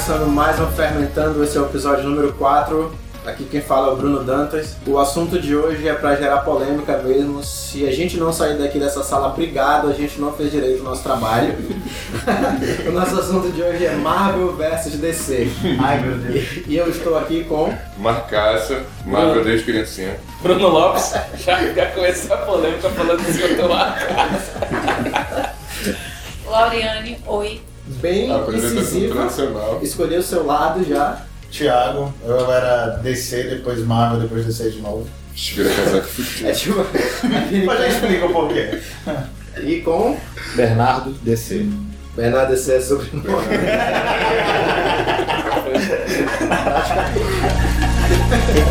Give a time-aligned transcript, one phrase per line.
[0.00, 2.90] começando mais um Fermentando, esse é o episódio número 4.
[3.26, 4.74] Aqui quem fala é o Bruno Dantas.
[4.86, 7.44] O assunto de hoje é para gerar polêmica mesmo.
[7.44, 10.84] Se a gente não sair daqui dessa sala brigado, a gente não fez direito o
[10.84, 11.54] nosso trabalho.
[12.88, 15.50] o nosso assunto de hoje é Marvel vs DC.
[15.78, 16.44] Ai meu Deus.
[16.56, 17.70] E, e eu estou aqui com.
[17.98, 20.16] Marcaça, Marvel desde criancinha.
[20.40, 21.12] Bruno Lopes,
[21.44, 25.52] já, já começou a polêmica falando do seu Marcaça.
[26.46, 27.60] Lauriane, oi.
[28.00, 29.14] Bem Apresentação incisiva.
[29.14, 29.80] tradicional.
[29.82, 31.24] Escolheu o seu lado já.
[31.50, 35.06] Thiago, eu era DC, depois Marvel, depois DC de novo.
[35.34, 36.48] Vira casaco fudido.
[36.48, 36.76] É tipo.
[37.66, 38.78] Mas já explica o porquê.
[39.62, 40.16] e com.
[40.54, 41.66] Bernardo DC.
[42.14, 43.26] Bernardo DC é sobrenome.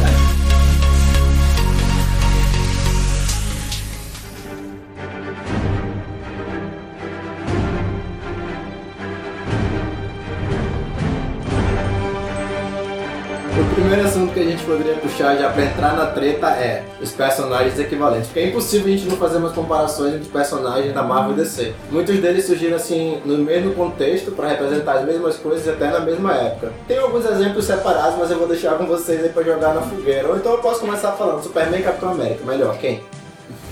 [13.90, 17.80] primeiro assunto que a gente poderia puxar já pra entrar na treta é os personagens
[17.80, 18.28] equivalentes.
[18.28, 21.74] Porque é impossível a gente não fazer umas comparações entre personagens da Marvel e DC.
[21.90, 26.36] Muitos deles surgiram assim no mesmo contexto para representar as mesmas coisas até na mesma
[26.36, 26.72] época.
[26.88, 30.28] Tem alguns exemplos separados, mas eu vou deixar com vocês aí pra jogar na fogueira.
[30.28, 32.46] Ou então eu posso começar falando Superman e Capitão América.
[32.46, 33.04] Melhor, quem?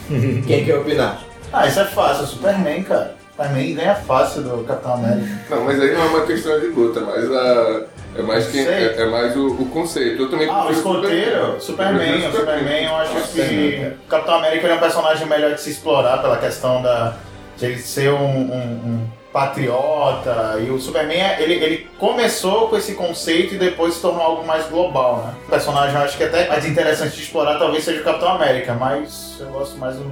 [0.47, 1.21] quem quer opinar?
[1.53, 3.13] Ah, isso é fácil, Superman, cara.
[3.33, 5.27] Superman ganha fácil do Capitão América.
[5.51, 7.81] Não, mas aí não é uma questão de luta, mas a.
[8.17, 10.23] É mais, quem, é, é mais o, o conceito.
[10.23, 12.27] Eu também Ah, o escoteiro, Superman.
[12.27, 15.69] O Superman, eu acho que o Capitão América ele é um personagem melhor de se
[15.69, 17.13] explorar pela questão da,
[17.57, 20.57] de ele ser um, um- um patriota.
[20.65, 24.65] E o Superman, ele, ele começou com esse conceito e depois se tornou algo mais
[24.67, 25.33] global, né?
[25.45, 28.73] O personagem eu acho que até mais interessante de explorar talvez seja o Capitão América,
[28.73, 30.11] mas eu gosto mais do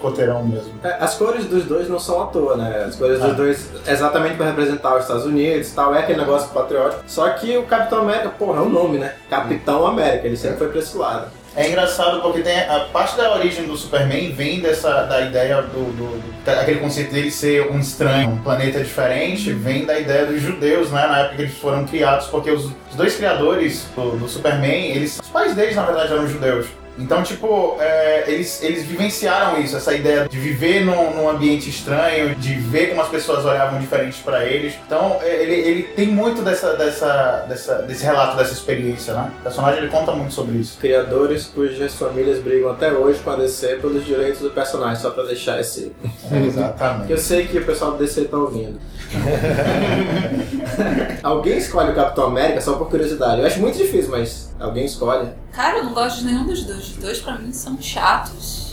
[0.00, 0.72] escoteirão mesmo.
[0.84, 2.84] É, As cores dos dois não são à toa, né?
[2.86, 3.28] As cores Ah.
[3.28, 7.02] dos dois exatamente para representar os Estados Unidos e tal, é aquele negócio patriótico.
[7.06, 9.14] Só que o Capitão América, porra, é o nome, né?
[9.28, 11.26] Capitão América, ele sempre foi pra esse lado.
[11.58, 15.84] É engraçado porque tem a parte da origem do Superman vem dessa da ideia do,
[15.96, 20.90] do, do- conceito dele ser um estranho, um planeta diferente, vem da ideia dos judeus,
[20.90, 24.90] né, na época que eles foram criados, porque os, os dois criadores do, do Superman,
[24.90, 26.66] eles, os pais deles na verdade eram judeus.
[26.98, 32.34] Então, tipo, é, eles, eles vivenciaram isso, essa ideia de viver num, num ambiente estranho,
[32.34, 34.74] de ver como as pessoas olhavam diferentes pra eles.
[34.86, 39.32] Então, é, ele, ele tem muito dessa, dessa, dessa, desse relato dessa experiência, né?
[39.40, 40.78] O personagem ele conta muito sobre isso.
[40.78, 45.24] Criadores cujas famílias brigam até hoje com a DC pelos direitos do personagem, só pra
[45.24, 45.92] deixar esse.
[46.32, 47.06] Exatamente.
[47.06, 48.78] Que eu sei que o pessoal do DC tá ouvindo.
[51.22, 53.40] alguém escolhe o Capitão América só por curiosidade.
[53.40, 55.28] Eu acho muito difícil, mas alguém escolhe.
[55.52, 56.88] Cara, eu não gosto de nenhum dos dois.
[56.90, 58.64] Os dois pra mim são chatos.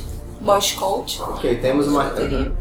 [0.41, 1.21] Boy Scout.
[1.21, 2.11] Ok, temos uma.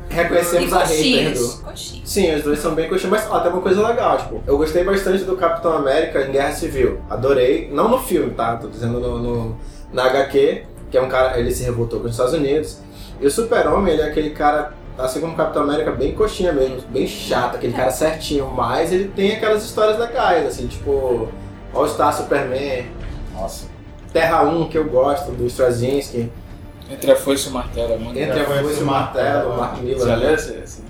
[0.09, 1.49] Reconhecemos a hater do.
[1.65, 2.09] Coxinhas.
[2.09, 4.84] Sim, os dois são bem coxinhos, mas ó, tem uma coisa legal, tipo, eu gostei
[4.84, 7.00] bastante do Capitão América em Guerra Civil.
[7.10, 8.54] Adorei, não no filme, tá?
[8.56, 9.56] Tô dizendo no, no-
[9.93, 12.78] na HQ, que é um cara, ele se revoltou com os Estados Unidos.
[13.21, 16.80] E o Super-Homem, ele é aquele cara, assim como o Capitão América, bem coxinha mesmo,
[16.88, 21.28] bem chato, aquele cara certinho, mas ele tem aquelas histórias legais, assim, tipo,
[21.74, 22.86] All Star Superman,
[23.34, 23.66] Nossa.
[24.12, 26.30] Terra 1, que eu gosto, do Straczynski,
[26.91, 29.56] Entre a foice e o martelo, é muito Entre a Foice e o Martelo, o
[29.56, 30.06] Mark Miller.
[30.06, 30.52] Já leu esse?
[30.52, 30.82] esse?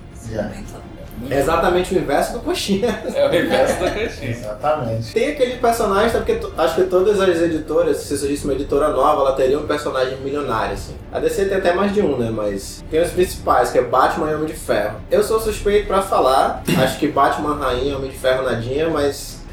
[1.30, 3.02] É exatamente o inverso do coxinha.
[3.14, 4.30] É o reverso da coxinha.
[4.30, 5.12] Exatamente.
[5.12, 6.18] Tem aquele personagem, tá?
[6.18, 10.18] porque acho que todas as editoras, se surgisse uma editora nova, ela teria um personagem
[10.18, 10.94] milionário, assim.
[11.12, 12.30] A DC tem até mais de um, né?
[12.30, 14.96] Mas tem os principais, que é Batman e Homem de Ferro.
[15.10, 19.40] Eu sou suspeito pra falar, acho que Batman, Rainha, Homem de Ferro, Nadinha, mas...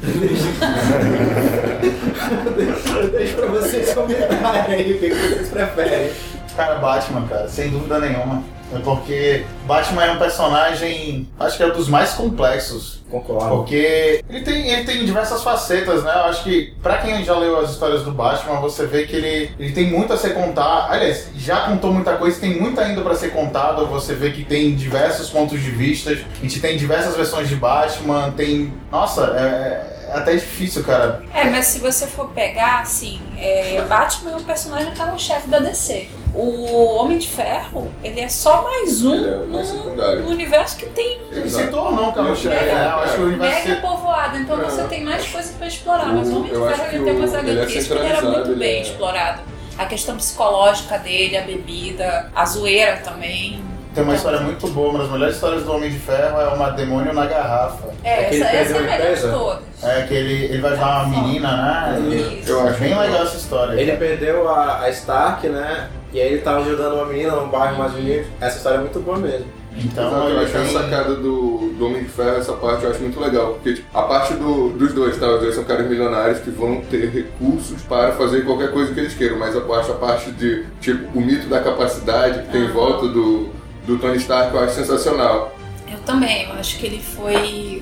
[3.00, 6.10] Eu deixo pra vocês comentarem aí o que vocês preferem.
[6.56, 8.42] Cara, Batman, cara, sem dúvida nenhuma.
[8.72, 13.00] É porque Batman é um personagem, acho que é um dos mais complexos.
[13.10, 13.56] Concordo.
[13.56, 16.12] Porque ele tem, ele tem diversas facetas, né?
[16.14, 19.50] Eu acho que, pra quem já leu as histórias do Batman, você vê que ele,
[19.58, 20.92] ele tem muito a ser contado.
[20.92, 23.86] Aliás, já contou muita coisa, tem muito ainda pra ser contado.
[23.86, 26.10] Você vê que tem diversos pontos de vista.
[26.10, 28.72] A gente tem diversas versões de Batman, tem.
[28.92, 31.22] Nossa, é, é até difícil, cara.
[31.34, 36.08] É, mas se você for pegar, assim, é, Batman é um personagem carro-chefe da DC.
[36.34, 41.50] O Homem de Ferro, ele é só mais um é no, universo que tem Ele
[41.50, 42.86] se tornou um carro-chefe, Mega- né?
[42.92, 44.64] Eu acho que o universo mega povoado, então É.
[44.64, 46.06] você tem mais coisas pra explorar.
[46.06, 48.82] Mas o Homem de Ferro ele tem umas é HQs que era muito bem é-
[48.82, 49.40] explorado.
[49.76, 53.64] A questão psicológica dele, a bebida, a zoeira também.
[53.94, 56.70] Tem uma história muito boa, uma das melhores histórias do Homem de Ferro é uma
[56.70, 57.88] demônio na garrafa.
[58.04, 59.62] É, É essa, essa é a melhor de todas.
[59.82, 61.98] É que ele, ele vai ajudar uma menina, né?
[62.40, 62.50] Isso.
[62.52, 63.80] Eu acho bem legal essa história.
[63.80, 65.88] Ele perdeu a, a Stark, né?
[66.12, 68.26] E aí ele tava ajudando uma menina num bairro mais bonito.
[68.40, 69.46] Essa história é muito boa mesmo.
[69.76, 72.90] Então Exato, eu acho a tem- sacada do, do Homem de Ferro, essa parte eu
[72.90, 73.52] acho muito legal.
[73.54, 75.28] Porque tipo, a parte do- dos dois, tá?
[75.28, 79.14] Os dois são caras milionários que vão ter recursos para fazer qualquer coisa que eles
[79.14, 79.38] queiram.
[79.38, 83.06] Mas a parte, a parte de, tipo, o mito da capacidade que tem em volta
[83.06, 83.48] do,
[83.86, 85.54] do Tony Stark eu acho sensacional.
[85.90, 87.79] Eu também, eu acho que ele foi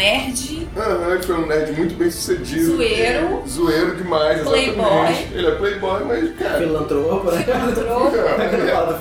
[0.00, 2.76] nerd, Aham, ele foi um nerd muito bem sucedido.
[2.76, 3.42] Zoeiro.
[3.46, 4.72] Zoeiro demais, exatamente.
[4.72, 5.26] Playboy.
[5.32, 6.58] Ele é playboy, mas, cara...
[6.58, 7.44] Filantropo, né?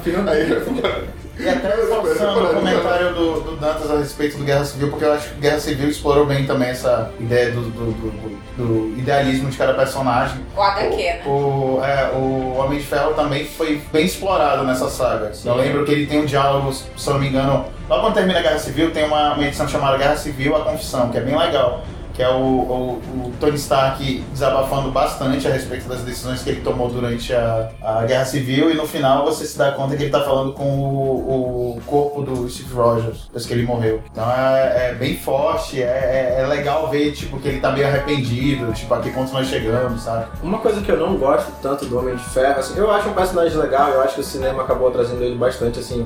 [0.04, 0.30] filme.
[0.30, 1.04] Aí é foda.
[1.40, 5.14] E até reforçando o comentário do, do Dantas a respeito do Guerra Civil, porque eu
[5.14, 9.58] acho que Guerra Civil explorou bem também essa ideia do, do, do- do idealismo de
[9.58, 10.42] cada personagem.
[10.56, 11.22] O HQ, né?
[11.26, 15.32] O, é, o Homem de Ferro também foi bem explorado nessa saga.
[15.46, 18.40] Eu lembro que ele tem um diálogo, se eu não me engano, logo quando termina
[18.40, 21.38] a Guerra Civil, tem uma, uma edição chamada Guerra Civil A Confissão, que é bem
[21.38, 21.84] legal.
[22.20, 26.60] Que é o, o- o Tony Stark desabafando bastante a respeito das decisões que ele
[26.60, 30.12] tomou durante a, a Guerra Civil, e no final você se dá conta que ele
[30.12, 34.04] tá falando com o, o corpo do Steve Rogers, depois que ele morreu.
[34.12, 37.88] Então é, é bem forte, é, é- é legal ver tipo, que ele tá meio
[37.88, 40.26] arrependido, tipo, a que ponto nós chegamos, sabe?
[40.44, 43.14] Uma coisa que eu não gosto tanto do Homem de Ferro, assim, eu acho um
[43.14, 46.06] personagem legal, eu acho que o cinema acabou trazendo ele bastante, assim,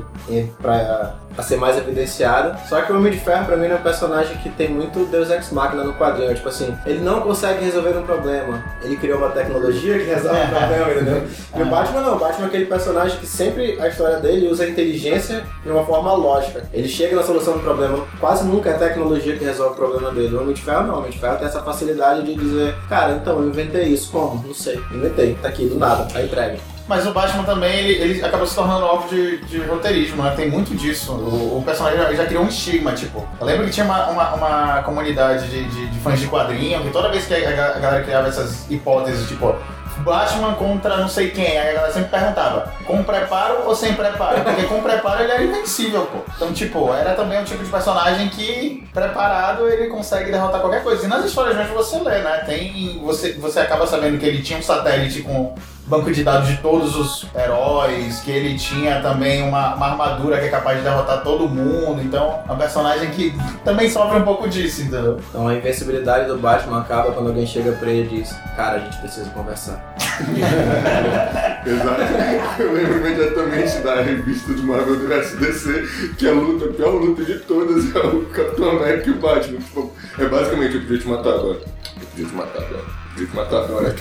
[0.62, 2.57] pra, pra ser mais evidenciado.
[2.68, 5.30] Só que o Homem de Ferro, pra mim, é um personagem que tem muito Deus
[5.30, 6.33] Ex Machina no quadrinho.
[6.33, 8.63] Tipo assim, ele não consegue resolver um problema.
[8.81, 11.24] Ele criou uma tecnologia que resolve o problema, entendeu?
[11.56, 14.63] E o Batman não, o Batman é aquele personagem que sempre a história dele usa
[14.63, 16.63] a inteligência de uma forma lógica.
[16.74, 20.12] Ele chega na solução do problema, quase nunca é a tecnologia que resolve o problema
[20.12, 20.35] dele.
[20.35, 23.13] O Homem de Ferro não, o Homem de Ferro tem essa facilidade de dizer, cara,
[23.13, 24.44] então eu inventei isso, como?
[24.45, 26.59] Não sei, inventei, tá aqui, do nada, tá entregue.
[26.88, 30.33] Mas o Batman também, ele, ele acabou se tornando alvo de, de roteirismo, né?
[30.35, 31.13] Tem muito disso.
[31.13, 33.25] O, o personagem já, já criou um estigma, tipo.
[33.39, 36.89] Eu lembro que tinha uma, uma, uma comunidade de, de, de fãs de quadrinho, que
[36.89, 39.56] toda vez que a, a galera criava essas hipóteses, tipo,
[40.00, 44.41] Batman contra não sei quem, a galera sempre perguntava, com preparo ou sem preparo?
[44.41, 46.19] Porque com preparo ele era invencível, pô.
[46.35, 51.06] Então, tipo, era também um tipo de personagem que, preparado, ele consegue derrotar qualquer coisa.
[51.06, 52.44] E nas histórias mesmo você lê, né?
[52.45, 53.00] Tem.
[53.03, 56.95] Você, você acaba sabendo que ele tinha um satélite com banco de dados de todos
[56.95, 61.47] os heróis, que ele tinha também uma, uma armadura que é capaz de derrotar todo
[61.47, 62.01] mundo.
[62.01, 63.33] Então, é um personagem que
[63.63, 65.19] também sofre um pouco disso, entendeu?
[65.30, 68.80] Então a invencibilidade do Batman acaba quando alguém chega pra ele e diz, cara, a
[68.80, 69.94] gente precisa conversar.
[71.65, 72.62] Exato.
[72.62, 77.24] Eu lembro imediatamente da revista do Marvel do SDC, que a luta, a pior luta
[77.24, 79.59] de todas é o Capitão América e o Batman.
[79.59, 81.59] Tipo, é basicamente, eu podia te matar agora.
[81.59, 83.03] Eu podia te matar agora.
[83.15, 83.94] Te matar agora.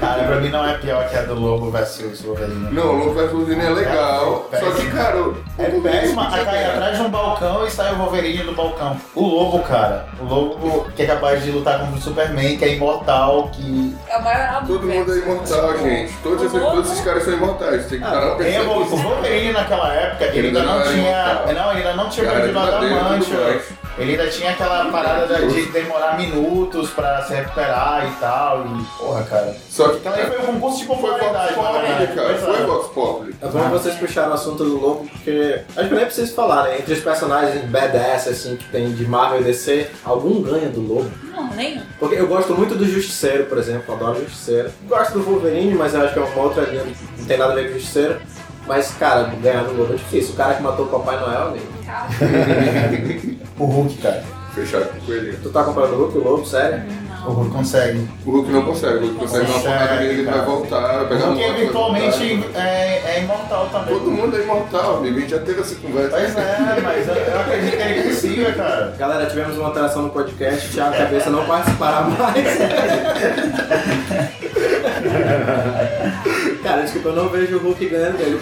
[0.00, 2.68] Cara, pra mim não é pior que a do Lobo versus Wolverine.
[2.72, 4.48] Não, o Lobo vs Wolverine é legal.
[4.50, 4.92] É Só que, péssimo.
[4.96, 8.52] cara, o É péssima a cair atrás de um balcão e sai o Wolverine do
[8.54, 8.96] balcão.
[9.14, 10.06] O Lobo, cara.
[10.20, 13.94] O Lobo que é capaz de lutar contra o Superman, que é imortal, que.
[14.08, 15.54] É o maior Todo do mundo é universo.
[15.54, 16.12] imortal, gente.
[16.22, 17.86] Todos, esses, todos esses caras são imortais.
[17.86, 18.84] Tem que Ah, parar pra pensar o.
[18.84, 20.94] Wolverine naquela época, ele ainda não tinha.
[20.96, 21.54] imortal.
[21.54, 25.40] Não, ele ainda não tinha Cara, perdido o de Ele ainda tinha aquela parada da-
[25.40, 28.64] de demorar minutos pra se recuperar e tal.
[28.66, 29.56] E, porra, cara.
[29.68, 32.14] Só que, Aquela aí foi um concurso de foi Vox popularidade, Populi, verdade.
[32.14, 32.34] cara.
[32.38, 32.66] Foi.
[32.66, 33.34] Vox Populi.
[33.42, 36.78] É bom vocês puxaram o assunto do Lobo, porque acho que nem preciso falar, né?
[36.78, 41.10] Entre os personagens badass, assim, que tem de Marvel e DC, algum ganha do Lobo.
[41.34, 41.82] Não, nenhum.
[41.98, 44.70] Porque eu gosto muito do Justiceiro, por exemplo, adoro o Justiceiro.
[44.88, 46.84] Gosto do Wolverine, mas eu acho que é uma outra linha,
[47.18, 48.20] não tem nada a ver com o Justiceiro.
[48.66, 50.34] Mas, cara, ganhar do Lobo é difícil.
[50.34, 51.66] O cara que matou o Papai Noel, amigo.
[51.86, 52.06] Cara,
[53.58, 54.22] O Hulk, cara.
[54.54, 55.38] Fechado com o coelhinho.
[55.42, 56.82] Tu tá comprando o Hulk, o Lobo, sério?
[57.26, 58.08] O Hulk consegue.
[58.24, 58.96] O Hulk não consegue.
[58.96, 62.08] O Hulk consegue dar uma porrada nele, ele vai voltar, vai pegar Hulk uma é
[62.54, 63.94] é, é imortal também.
[63.94, 65.16] Todo mundo é imortal, amigo.
[65.16, 66.10] A gente já teve essa conversa.
[66.10, 68.94] Pois é, mas eu, eu acredito que ele consiga, cara.
[68.98, 72.58] Galera, tivemos uma alteração no podcast, o Thiago Cabeça não participará mais.
[76.62, 78.40] cara, desculpa, eu não vejo o Hulk ganhando dele.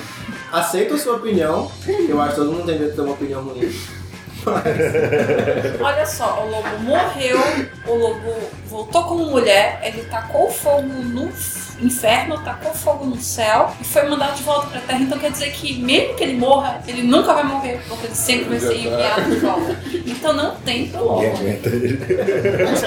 [0.53, 1.71] Aceito a sua opinião,
[2.09, 3.71] eu acho que todo mundo tem medo de ter uma opinião ruim.
[5.81, 7.38] Olha só, o lobo morreu,
[7.87, 8.35] o lobo
[8.67, 11.31] voltou como mulher, ele tacou fogo no
[11.81, 15.00] inferno, tacou fogo no céu e foi mandado de volta pra terra.
[15.00, 18.45] Então quer dizer que mesmo que ele morra, ele nunca vai morrer, porque ele sempre
[18.50, 19.76] vai ser enviado de volta.
[20.07, 21.23] Então não tem pro lobo.
[21.23, 22.79] Pode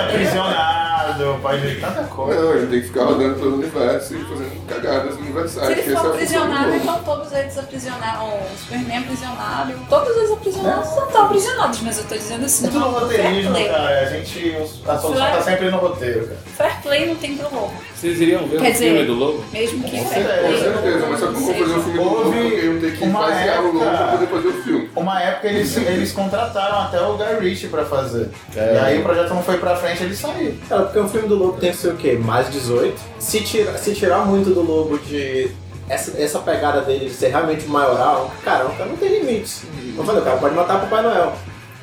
[1.18, 2.42] ser aprisionado, pode ver tanta coisa.
[2.42, 5.70] Não, ele tem que ficar rodando pelo universo e fazendo cagadas Se universais.
[5.70, 10.32] ele que essa for é aprisionado, então todos eles aprisionaram, o Superman aprisionado, todos eles
[10.32, 14.00] aprisionados não estão aprisionados, mas eu tô dizendo assim, É tudo fair roteirismo, cara.
[14.02, 14.56] A gente.
[14.88, 16.40] A solução tá sempre no roteiro, cara.
[16.58, 17.74] Fair play não tem pro lobo.
[17.96, 19.44] Vocês iriam ver Quer o filme dizer, do Lobo?
[19.52, 20.54] Mesmo que Com fair certeza, play.
[20.54, 21.80] Com certeza, mas só que não vou fazer um seja.
[21.84, 24.90] filme do Lobo eu tenho que basear o Lobo pra poder fazer o filme.
[24.96, 28.30] Uma época eles, eles contrataram até o Guy Ritchie pra fazer.
[28.56, 30.58] E aí o projeto não foi pra frente, ele saiu.
[30.70, 32.14] Cara, porque um filme do Lobo tem que ser o quê?
[32.14, 33.00] Mais 18.
[33.20, 35.52] Se, tira, se tirar muito do Lobo de
[35.88, 39.64] essa, essa pegada dele de ser realmente maioral, cara, o cara não tem limites.
[39.98, 41.34] Eu falei, o cara pode matar o Papai Noel.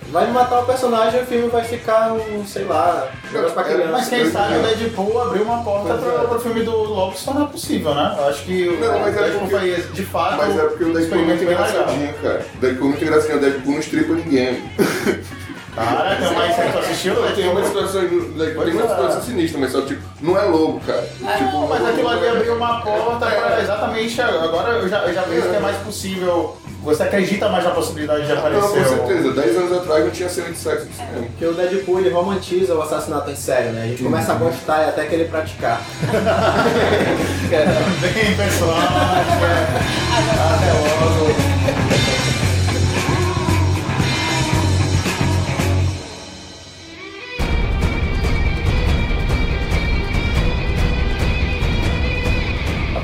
[0.08, 3.90] Vai matar o personagem e o filme vai ficar um, sei lá, negócio pra criança.
[3.90, 6.36] Mas quem sabe o Deadpool abriu uma porta para é.
[6.36, 8.14] o filme do Lobo se tornar possível, né?
[8.16, 10.84] Eu acho que o Não, mas é Deadpool porque- foi, de fato, Mas é porque
[10.84, 12.46] o Deadpool é muito engraçadinho, cara.
[12.54, 14.62] O Deadpool é muito engraçadinho, o Deadpool não estripa ninguém.
[15.76, 18.88] Cara, tem mais tu assistiu o Tem uma situação, tem uma é.
[18.88, 21.06] situação sinistra, mas só tipo, não é lobo, cara.
[21.20, 24.22] Não, mas aquilo ali abriu uma porta para exatamente.
[24.22, 26.56] Agora eu já, eu já vejo que é mais possível.
[26.82, 28.84] Você acredita mais na possibilidade de Não, com aparecer.
[28.86, 29.32] certeza.
[29.32, 31.26] 10 anos atrás não tinha cena de sexo no cinema.
[31.26, 33.82] Porque o Deadpool ele romantiza o assassinato em série, né?
[33.82, 35.80] A gente começa a gostar e até querer praticar.
[38.00, 38.78] Bem, pessoal.
[40.54, 41.55] Até logo.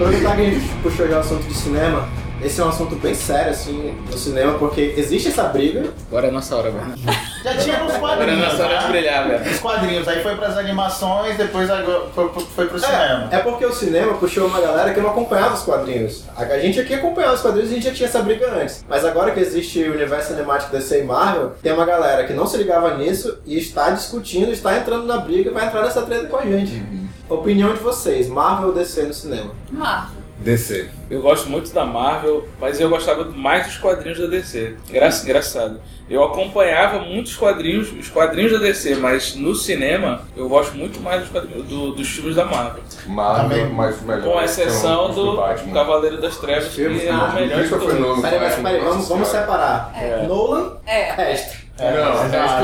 [0.02, 2.08] Aproveitar que a gente puxou já o assunto de cinema,
[2.42, 5.84] esse é um assunto bem sério, assim, no cinema, porque existe essa briga.
[6.08, 6.92] Agora é a nossa hora, velho.
[7.44, 8.52] Já tinha nos Agora é a quadrinhos.
[8.52, 8.90] nossa hora de né?
[8.90, 9.50] brilhar, velho.
[9.50, 11.68] Os quadrinhos, aí foi pras animações, depois
[12.16, 13.28] foi, foi, pro cinema.
[13.30, 16.24] É porque o cinema puxou uma galera que não acompanhava os quadrinhos.
[16.36, 18.84] A a gente aqui acompanhava os quadrinhos e a gente já tinha essa briga antes.
[18.88, 22.46] Mas agora que existe o universo cinemático DC e Marvel, tem uma galera que não
[22.48, 26.26] se ligava nisso e está discutindo, está entrando na briga e vai entrar nessa treta
[26.26, 27.01] com a gente.
[27.34, 29.50] Opinião de vocês, Marvel ou DC no cinema?
[29.70, 30.22] Marvel.
[30.38, 30.88] DC.
[31.08, 34.74] Eu gosto muito da Marvel, mas eu gostava mais dos quadrinhos da DC.
[34.90, 35.80] Engra- engraçado.
[36.10, 41.20] Eu acompanhava muitos quadrinhos, os quadrinhos da DC, mas no cinema eu gosto muito mais
[41.22, 42.82] dos, quadrinhos, do- dos filmes da Marvel.
[43.06, 43.72] Marvel, Também.
[43.72, 44.24] mas o melhor.
[44.24, 45.72] Com exceção do Batman.
[45.72, 46.92] Cavaleiro das Trevas, que é o
[47.34, 47.98] melhor de todos.
[48.00, 48.20] Nolan.
[48.20, 49.92] Peraí, mas peraí, vamos, vamos separar.
[49.96, 50.26] É.
[50.26, 51.12] Nolan, É.
[51.12, 51.62] resto.
[51.78, 52.46] É, Não, que não.
[52.46, 52.62] isso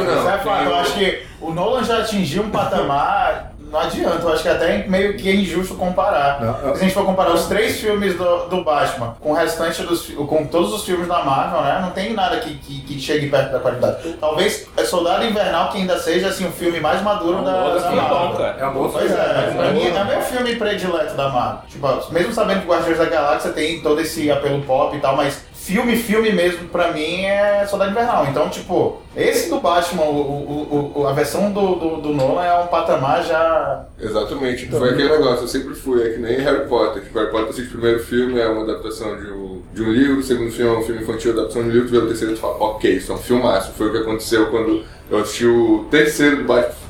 [0.50, 3.52] é Eu acho que o Nolan já atingiu um patamar.
[3.70, 6.40] Não adianta, eu acho que até meio que é injusto comparar.
[6.40, 9.34] Não, eu- Se a gente for comparar os três filmes do, do Batman com o
[9.34, 11.78] restante dos com todos os filmes da Marvel, né?
[11.82, 14.14] Não tem nada que, que, que chegue perto da qualidade.
[14.20, 17.80] Talvez é Soldado Invernal que ainda seja assim, o filme mais maduro da, Bom, da
[17.80, 18.18] filme Marvel.
[18.28, 18.56] bom, cara.
[18.58, 19.20] É um bom Pois filme.
[19.20, 21.60] é, pra mim é meu filme predileto da Marvel.
[21.68, 25.44] Tipo, mesmo sabendo que Guardiões da Galáxia tem todo esse apelo pop e tal, mas
[25.68, 28.26] filme, filme mesmo, pra mim é Soldado Invernal.
[28.26, 32.58] Então, tipo, esse do Batman, o, o, o- a versão do, do, do Nolan é
[32.58, 33.84] um patamar já.
[34.00, 34.66] Exatamente.
[34.68, 37.02] Foi aquele negócio, eu sempre fui, é que nem Harry Potter.
[37.02, 40.18] Tipo, Harry Potter, assiste o primeiro filme, é uma adaptação de um, de um livro,
[40.20, 42.32] o segundo filme é um filme infantil, adaptação de um livro, tu vê o terceiro
[42.32, 43.72] e tu fala, ok, isso é um filmaço.
[43.76, 46.87] Foi o que aconteceu quando eu assisti o terceiro do Batman.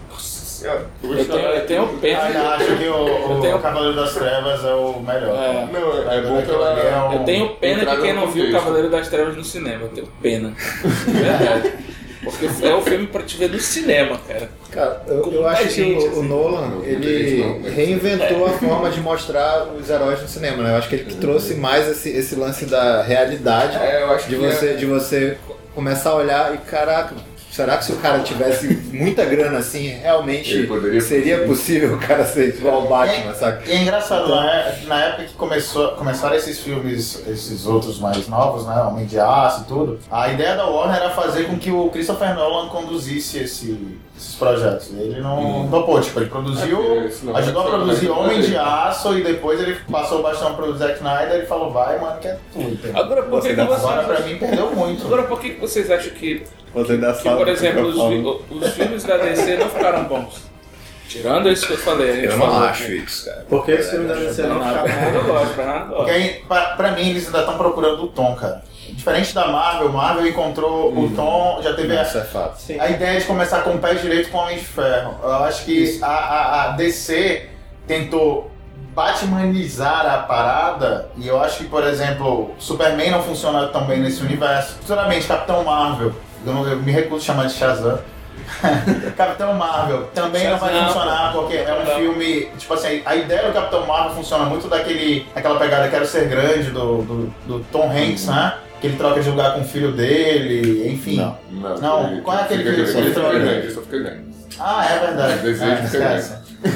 [0.63, 0.81] Eu
[1.17, 2.23] Eu tenho, eu tenho pena.
[2.23, 5.37] Ainda acho que o, o tenho- Cavaleiro das Trevas é o melhor.
[5.37, 5.69] É.
[5.73, 7.13] Não, é, é bom pela...
[7.15, 8.65] Eu tenho pena de quem não viu o contexto.
[8.65, 9.83] Cavaleiro das Trevas no cinema.
[9.83, 10.53] Eu tenho pena.
[11.07, 11.73] Verdade.
[12.25, 14.51] Porque é o filme pra te ver no cinema, cara.
[14.73, 16.29] Cara, eu, eu acho que gente, o, o assim.
[16.29, 20.73] Nolan, Não, ele não, mas- reinventou a forma de mostrar os heróis no cinema, né?
[20.73, 24.29] Eu acho que ele que trouxe mais esse, esse lance da realidade, É, eu acho
[24.29, 25.39] de que você, é- de você
[25.75, 27.15] começar a olhar e, caraca,
[27.51, 30.67] será que se o cara tivesse muita grana assim, realmente
[31.01, 33.69] seria possível o cara ser igual o Batman, sabe?
[33.69, 34.79] E é engraçado, né?
[34.87, 38.81] Na época que começou, começaram esses filmes, esses outros mais novos, né?
[38.83, 42.35] Homem de Aço e tudo, a ideia da Warner era fazer com que o Christopher
[42.35, 44.91] Nolan conduzisse esse- esses projetos.
[44.93, 48.57] Ele não topou, tipo, ele produziu, É, ajudou a produzir Homem de.
[48.57, 52.29] Aço e depois ele passou o bastão pro Zack Snyder e falou, vai, mano, que
[52.29, 52.79] é tudo.
[52.99, 53.61] Agora, por que, que.
[53.61, 55.07] Agora pra mim perdeu muito.
[55.07, 56.43] Agora, por que, que vocês acham que,
[56.75, 60.49] Você dá que por exemplo, os, os filmes da DC não ficaram bons?
[61.09, 62.11] Tirando isso que eu falei.
[62.11, 63.47] a gente Eu não falou acho isso, cara.
[63.49, 66.43] Por que esse filme da DC não Bernardo, fica Bernardo gosta, Bernardo Porque
[66.77, 68.63] pra mim, eles ainda estão procurando o tom, cara.
[68.93, 72.57] Diferente da Marvel, Marvel encontrou o tom, já teve a, Isso é fato.
[72.81, 75.15] A ideia de começar com o pé direito com o Homem de Ferro.
[75.23, 77.49] Eu acho que a, a, a DC
[77.87, 78.51] tentou
[78.95, 84.23] batmanizar a parada e eu acho que, por exemplo, Superman não funciona tão bem nesse
[84.23, 84.75] universo.
[84.81, 86.13] Futuramente, Capitão Marvel,
[86.45, 87.99] eu, não- eu me recuso a chamar de Shazam.
[89.17, 92.47] Capitão Marvel também não vai funcionar porque é um filme.
[92.57, 95.27] Tipo assim, a ideia do Capitão Marvel funciona muito daquele.
[95.35, 98.55] aquela pegada Quero Ser Grande do, do, do Tom Hanks, né?
[98.81, 101.17] Que ele troca de lugar com o filho dele, enfim.
[101.17, 101.37] Não.
[101.51, 103.39] Não, Não, ele- qual é aquele que ele só troca?
[103.39, 104.21] grande, só fica grande.
[104.61, 105.39] Ah, é verdade.
[105.43, 106.35] Desejo Ah, esquece.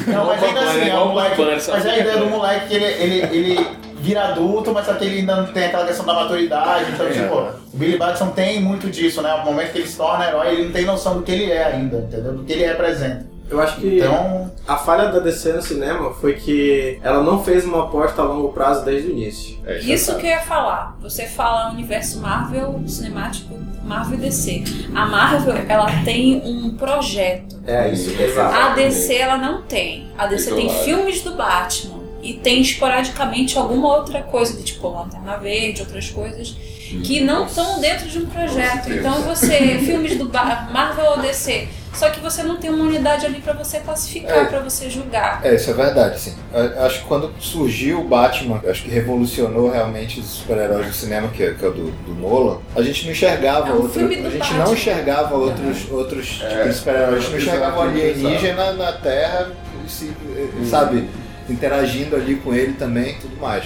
[0.09, 1.37] Não, mas ainda assim, é um moleque.
[1.37, 3.67] Bambam, só Mas é a ideia do moleque que ele, ele, ele
[4.01, 6.87] vira adulto, mas só que ele ainda não tem aquela questão da maturidade.
[6.93, 7.11] Então, É.
[7.11, 9.33] tipo, o Billy Batson tem muito disso, né?
[9.35, 11.65] O momento que ele se torna herói, ele não tem noção do que ele é
[11.65, 12.33] ainda, entendeu?
[12.35, 13.27] Do que ele representa.
[13.51, 17.65] Eu acho que Então, a falha da DC no cinema foi que ela não fez
[17.65, 19.59] uma aposta a longo prazo desde o início.
[19.67, 20.97] É, Isso que eu ia falar.
[21.01, 24.65] Você fala universo Marvel, cinemático, Marvel e DC.
[24.95, 27.61] A Marvel, ela tem um projeto.
[27.67, 28.55] É isso, exato.
[28.55, 30.09] A DC, ela não tem.
[30.17, 30.75] A DC tem lá.
[30.75, 32.01] filmes do Batman.
[32.23, 36.57] e tem esporadicamente alguma outra coisa, de tipo Lanterna Verde, outras coisas,
[37.01, 38.91] que não estão dentro de um projeto.
[38.93, 40.29] Então você, filmes do
[40.73, 44.45] Marvel ou DC, só que você não tem uma unidade ali pra você classificar, É.
[44.47, 45.41] pra você julgar.
[45.45, 46.35] É, isso é verdade, sim.
[46.53, 51.29] Eu Acho que quando surgiu o Batman, acho que revolucionou realmente os super-heróis do cinema,
[51.29, 53.91] que é, que é o do, do Nolan, a gente não enxergava É um outro,
[53.91, 54.65] filme do a gente Batman.
[54.65, 58.93] não enxergava outros, outros É, tipos de super-heróis, a gente não exato, enxergava alienígena na
[58.93, 59.51] Terra,
[59.87, 60.13] se-
[60.71, 61.09] sabe,
[61.49, 63.65] interagindo ali com ele também e tudo mais.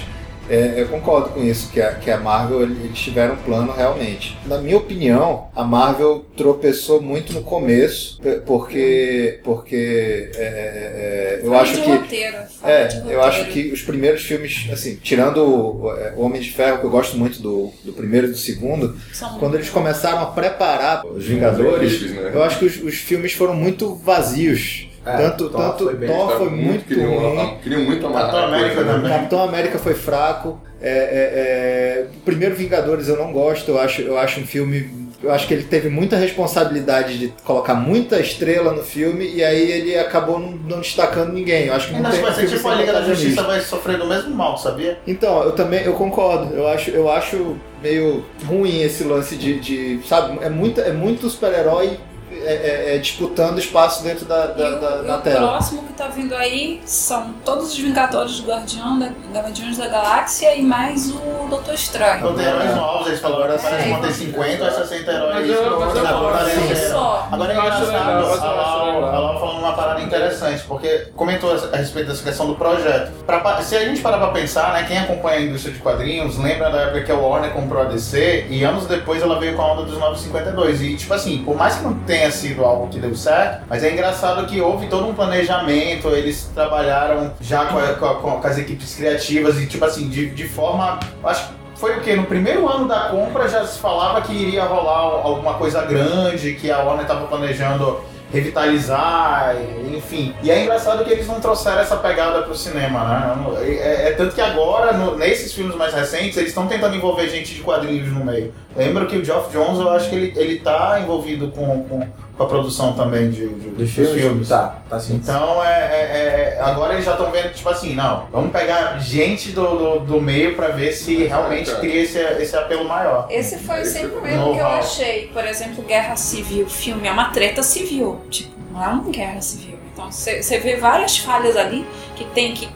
[0.49, 4.37] É, eu concordo com isso, que a, que a Marvel eles tiveram um plano realmente.
[4.47, 11.63] Na minha opinião, a Marvel tropeçou muito no começo, porque, porque é, é, eu Fala
[11.63, 15.93] acho de que roteiro, é, de eu acho que os primeiros filmes, assim, tirando o,
[15.93, 18.97] é, o Homem de Ferro, que eu gosto muito do, do primeiro e do segundo,
[19.13, 22.31] São quando eles começaram a preparar os Vingadores, né?
[22.35, 24.86] eu acho que os, os filmes foram muito vazios.
[25.07, 27.59] É, tanto Thor tanto foi bem- Thor foi muito queriam, ruim.
[27.63, 28.93] queriam muito amarrar Capitão coisa, América né?
[28.93, 29.11] também.
[29.13, 30.61] Capitão América foi fraco.
[30.83, 33.71] É, é, é, o primeiro Vingadores eu não gosto.
[33.71, 35.07] Eu acho, eu acho um filme.
[35.23, 39.71] Eu acho que ele teve muita responsabilidade de colocar muita estrela no filme e aí
[39.73, 41.67] ele acabou não, não destacando ninguém.
[41.67, 43.03] Eu acho que não Ainda tem vai ser tipo a Liga da.
[43.03, 44.99] Justiça vai sofrer do mesmo mal, sabia?
[45.07, 46.55] Então, eu também eu concordo.
[46.55, 51.31] Eu acho, eu acho meio ruim esse lance de, de sabe, é muito, é muito
[51.31, 51.99] super-herói
[52.45, 52.53] é,
[52.93, 55.49] é, é, disputando espaço dentro da, da, E o- da- e o tela.
[55.49, 59.09] próximo que tá vindo aí são todos os Vingadores do Guardião da,
[59.41, 62.19] Guardiões da Galáxia e mais o Doutor Estranho.
[62.19, 63.89] Então tem heróis novos, eles falaram Agora parece sim.
[63.89, 65.35] que vão ter 50 ou 60 heróis.
[65.35, 66.87] Mas eu- mas eu Agora é-.
[67.33, 69.05] Agora é Eu acho engraçado, a acho Lau, legal.
[69.15, 73.13] a Lau falando uma parada interessante, porque comentou a respeito dessa questão do projeto.
[73.25, 76.71] Pra se a gente parar pra pensar, né, quem acompanha a indústria de quadrinhos, lembra
[76.71, 79.73] da época que a Warner comprou a DC e anos depois ela veio com a
[79.73, 80.81] onda dos 952.
[80.83, 83.93] E, tipo assim, por mais que não tenha sido algo que deu certo, mas é
[83.93, 88.59] engraçado que houve todo um planejamento, eles trabalharam já com, a- com a- com as
[88.59, 90.99] equipes criativas e, tipo assim, de, de forma.
[91.25, 92.15] Acho que foi o que?
[92.17, 96.71] No primeiro ano da compra já se falava que iria rolar alguma coisa grande, que
[96.71, 98.01] a Warner estava planejando
[98.33, 99.57] revitalizar,
[99.95, 100.35] enfim.
[100.43, 103.47] E é engraçado que eles não trouxeram essa pegada pro cinema, né?
[103.63, 107.55] É, é tanto que agora, no- nesses filmes mais recentes, eles estão tentando envolver gente
[107.55, 108.53] de quadrinhos no meio.
[108.77, 112.43] Lembro que o Geoff Jones, eu acho que ele, ele tá envolvido com, com, com
[112.43, 114.49] a produção também de, de- Dos filmes?
[114.49, 115.15] Tá, tá sim.
[115.15, 119.53] então, é, é- é- agora eles já estão vendo, tipo assim, não, vamos pegar gente
[119.53, 121.81] do, do, do meio pra ver se realmente cara.
[121.81, 123.27] cria esse, esse apelo maior.
[123.31, 125.27] Esse foi Esse sempre o erro que eu achei.
[125.29, 128.21] Por exemplo, Guerra Civil, filme é uma treta civil.
[128.31, 129.79] Tipo, não é uma guerra civil.
[129.93, 132.69] Então você você vê várias falhas ali que tem que.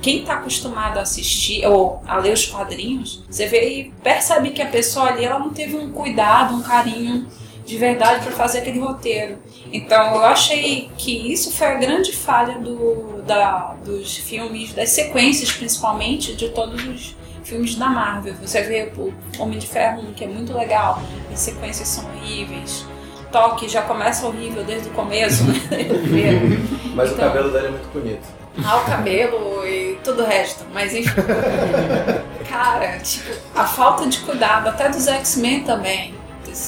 [0.00, 4.62] Quem tá acostumado a assistir ou a ler os quadrinhos, você vê e percebe que
[4.62, 7.26] a pessoa ali ela não teve um cuidado, um carinho
[7.68, 9.38] de verdade para fazer aquele roteiro.
[9.72, 15.52] Então eu achei que isso foi a grande falha do, da, dos filmes, das sequências
[15.52, 18.34] principalmente, de todos os filmes da Marvel.
[18.40, 22.86] Você vê o Homem de Ferro 1, que é muito legal, as sequências são horríveis.
[23.30, 25.60] Toque já começa horrível desde o começo, né?
[26.96, 27.26] Mas o Então.
[27.28, 28.26] cabelo dele é muito bonito.
[28.64, 30.64] Ah, o cabelo e tudo o resto.
[30.72, 31.10] Mas enfim.
[32.48, 36.14] Cara, tipo, a falta de cuidado, até dos X-Men também.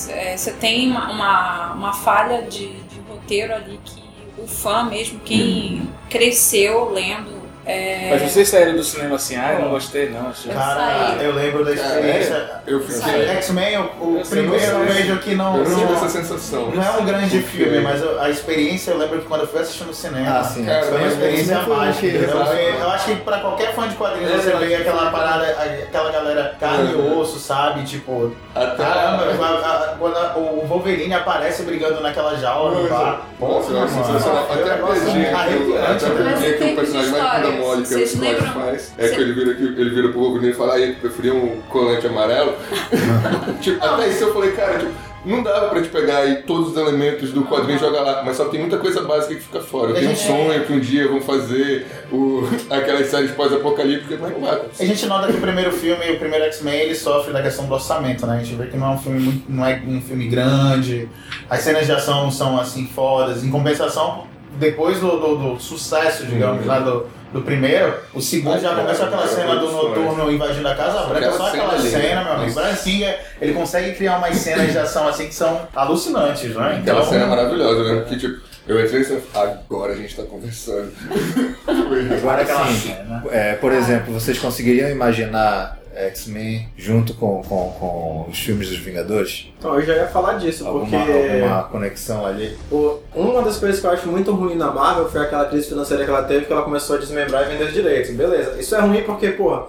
[0.09, 4.03] É, Você tem uma, uma, uma falha de, de roteiro ali que
[4.38, 7.39] o fã mesmo, quem cresceu lendo.
[7.70, 10.28] É, Mas vocês saíram do cinema assim, ah, eu não gostei, não.
[10.30, 10.52] Achei...
[10.52, 10.80] Cara,
[11.16, 11.24] saí.
[11.24, 12.35] eu lembro da experiência.
[12.35, 12.96] É, eu fiquei.
[13.00, 13.28] Saí.
[13.28, 13.83] X-Men, o,
[14.20, 15.56] o primeiro eu vejo que não.
[15.59, 16.70] Eu não- essa sensação.
[16.70, 19.48] Não é um grande Porque- filme, mas eu- a experiência eu lembro que quando eu
[19.48, 20.38] fui assistir no cinema.
[20.40, 20.64] Ah, sim.
[20.64, 22.06] Cara, Foi uma experiência mágica.
[22.06, 25.44] Eu, eu acho que pra qualquer fã de quadrinhos É, você vê aquela que- parada,
[25.46, 27.18] aquela galera carne e Uhum.
[27.20, 27.85] osso, sabe?
[27.85, 33.22] Tipo, Até- caramba, a- a- quando a- o Wolverine aparece brigando naquela jaula no bar.
[33.38, 34.46] Nossa, sensacional.
[34.46, 36.52] foi um Até a negócio piadinha que o- arrepiante, até a né?
[36.52, 37.60] Que o personagem histórias.
[37.61, 38.53] Mole que o Vocês Scott lembram?
[38.53, 38.92] faz.
[38.99, 41.35] É Cê- que ele vira, aqui- ele vira pro Wolverine e fala, ah, ele preferia
[41.35, 42.55] um colante amarelo.
[43.61, 44.90] tipo, até isso eu falei, cara, tipo,
[45.23, 48.38] não dava pra te pegar aí todos os elementos do quadrinho e jogar lá, mas
[48.38, 49.92] só tem muita coisa básica que fica fora.
[49.92, 54.62] Tenho um sonho que um dia vão fazer o, aquelas séries pós-apocalípticas, mas não vai
[54.81, 57.75] A gente nota que o primeiro filme, o primeiro X-Men, ele sofre da questão do
[57.75, 58.37] orçamento, né?
[58.37, 61.07] A gente vê que não é um filme muito, não é um filme grande,
[61.51, 63.44] as cenas de ação são assim fodas.
[63.44, 64.25] Em compensação,
[64.59, 69.27] depois do, do- do sucesso, digamos, lá do, do primeiro, o segundo já começa aquela
[69.27, 72.55] cena do noturno invadindo a Casa Branca, só Aquela aquela cena ali, cena, meu amigo.
[72.55, 76.79] Brian Singer, ele consegue criar umas cenas de ação assim que são alucinantes, né?
[76.81, 78.05] Aquela cena é maravilhosa, né?
[78.09, 80.93] Que tipo, eu entrei e agora a gente tá conversando.
[82.16, 83.25] Agora aquela sim, cena.
[83.31, 88.78] é, por exemplo, vocês conseguiriam imaginar é, X-Men junto com, com, com os filmes dos
[88.78, 89.48] Vingadores?
[89.58, 92.56] Então, eu já ia falar disso, porque Alguma, alguma conexão ali?
[93.14, 96.10] uma das coisas que eu acho muito ruim na Marvel foi aquela crise financeira que
[96.10, 98.10] ela teve, que ela começou a desmembrar e vender os direitos.
[98.10, 99.64] Beleza, isso é ruim porque, pô,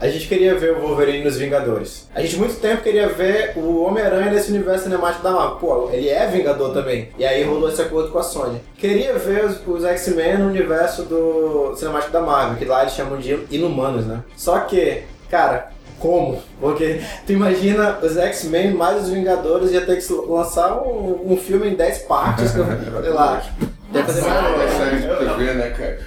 [0.00, 2.08] a gente queria ver o Wolverine nos Vingadores.
[2.14, 5.56] A gente muito tempo queria ver o Homem-Aranha nesse universo cinemático da Marvel.
[5.56, 7.08] Pô, ele é Vingador também.
[7.16, 8.60] E aí rolou esse acordo com a Sony.
[8.76, 13.18] Queria ver os, os X-Men no universo do cinemático da Marvel, que lá eles chamam
[13.18, 14.22] de Inumanos, né?
[14.36, 16.40] Só que, cara, como?
[16.60, 21.68] Porque tu imagina os X-Men mais os Vingadores ia ter que lançar um, um filme
[21.70, 23.42] em 10 partes, que eu- sei lá.
[23.90, 25.98] Deve fazer mais né, cara?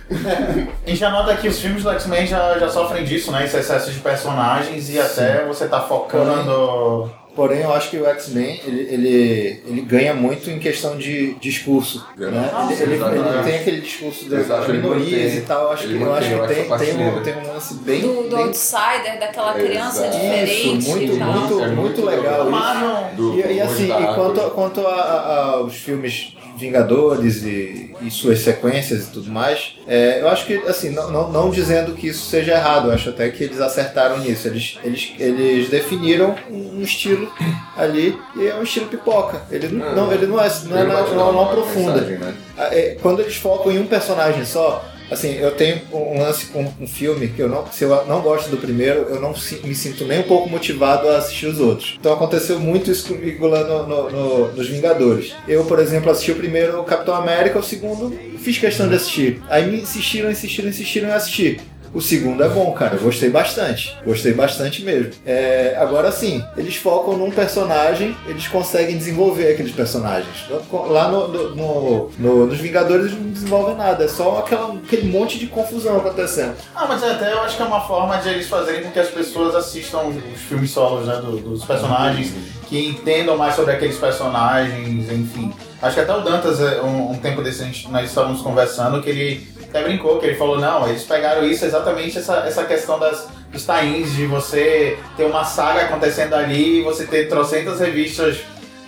[0.85, 3.45] A gente já nota que os filmes do X-Men já, já sofrem disso, né?
[3.45, 7.09] Esse excesso de personagens e até você tá focando.
[7.37, 12.03] Porém, eu acho que o X-Men ele, ele, ele ganha muito em questão de discurso.
[12.17, 12.49] Né?
[12.81, 15.65] Ele, ele- ele tem aquele discurso das Exato, minorias e tal.
[15.65, 18.01] Eu acho que, eu acho que tem, tem, um, tem um lance bem.
[18.01, 20.17] Do, do bem outsider, daquela criança Exato.
[20.17, 21.31] diferente Isso, muito, e tal.
[21.31, 22.49] muito, É muito, muito legal.
[22.49, 23.47] isso.
[23.47, 28.39] E, e assim, e quanto, quanto a, a- a- os filmes Vingadores e, e suas
[28.39, 32.25] sequências e tudo mais, é, eu acho que, assim, não, não, não dizendo que isso
[32.29, 34.47] seja errado, eu acho até que eles acertaram nisso.
[34.47, 37.31] Eles, eles, eles definiram um estilo
[37.75, 39.41] ali e é um estilo pipoca.
[39.51, 40.83] Ele não, não, ele não, é, não, é-
[41.15, 41.93] não, aprofunda.
[41.93, 42.33] mensagem, né?
[42.57, 46.71] Ah, é, Quando eles focam em um personagem só, assim, eu tenho um lance com
[46.79, 50.05] um filme que eu não, se eu não gosto do primeiro, eu não me sinto
[50.05, 51.95] nem um pouco motivado a assistir os outros.
[51.99, 55.33] Então aconteceu muito isso comigo lá no, no- no- nos Vingadores.
[55.47, 59.41] Eu, por exemplo, assisti o primeiro Capitão América, o segundo fiz questão de assistir.
[59.49, 61.59] Aí me insistiram, insistiram, insistiram em assistir.
[61.93, 62.95] O segundo é bom, cara.
[62.95, 63.97] Eu gostei bastante.
[64.05, 65.11] Gostei bastante mesmo.
[65.25, 70.45] É, agora sim, eles focam num personagem, eles conseguem desenvolver aqueles personagens.
[70.89, 75.09] Lá no, no- no- no- nos Vingadores eles não desenvolvem nada, é só aquela, aquele
[75.09, 76.55] monte de confusão acontecendo.
[76.75, 79.09] Ah, mas até eu acho que é uma forma de eles fazerem com que as
[79.09, 81.15] pessoas assistam os, filmes solos, né?
[81.15, 82.31] do- dos personagens,
[82.67, 85.53] que entendam mais sobre aqueles personagens, enfim.
[85.81, 89.47] Acho que até o Dantas, é, um, um tempo desse, nós estávamos conversando, que ele
[89.69, 93.65] até brincou, que ele falou, não, eles pegaram isso, exatamente essa, essa questão das, dos
[93.65, 98.37] tie-ins, de você ter uma saga acontecendo ali, e você ter trocentas revistas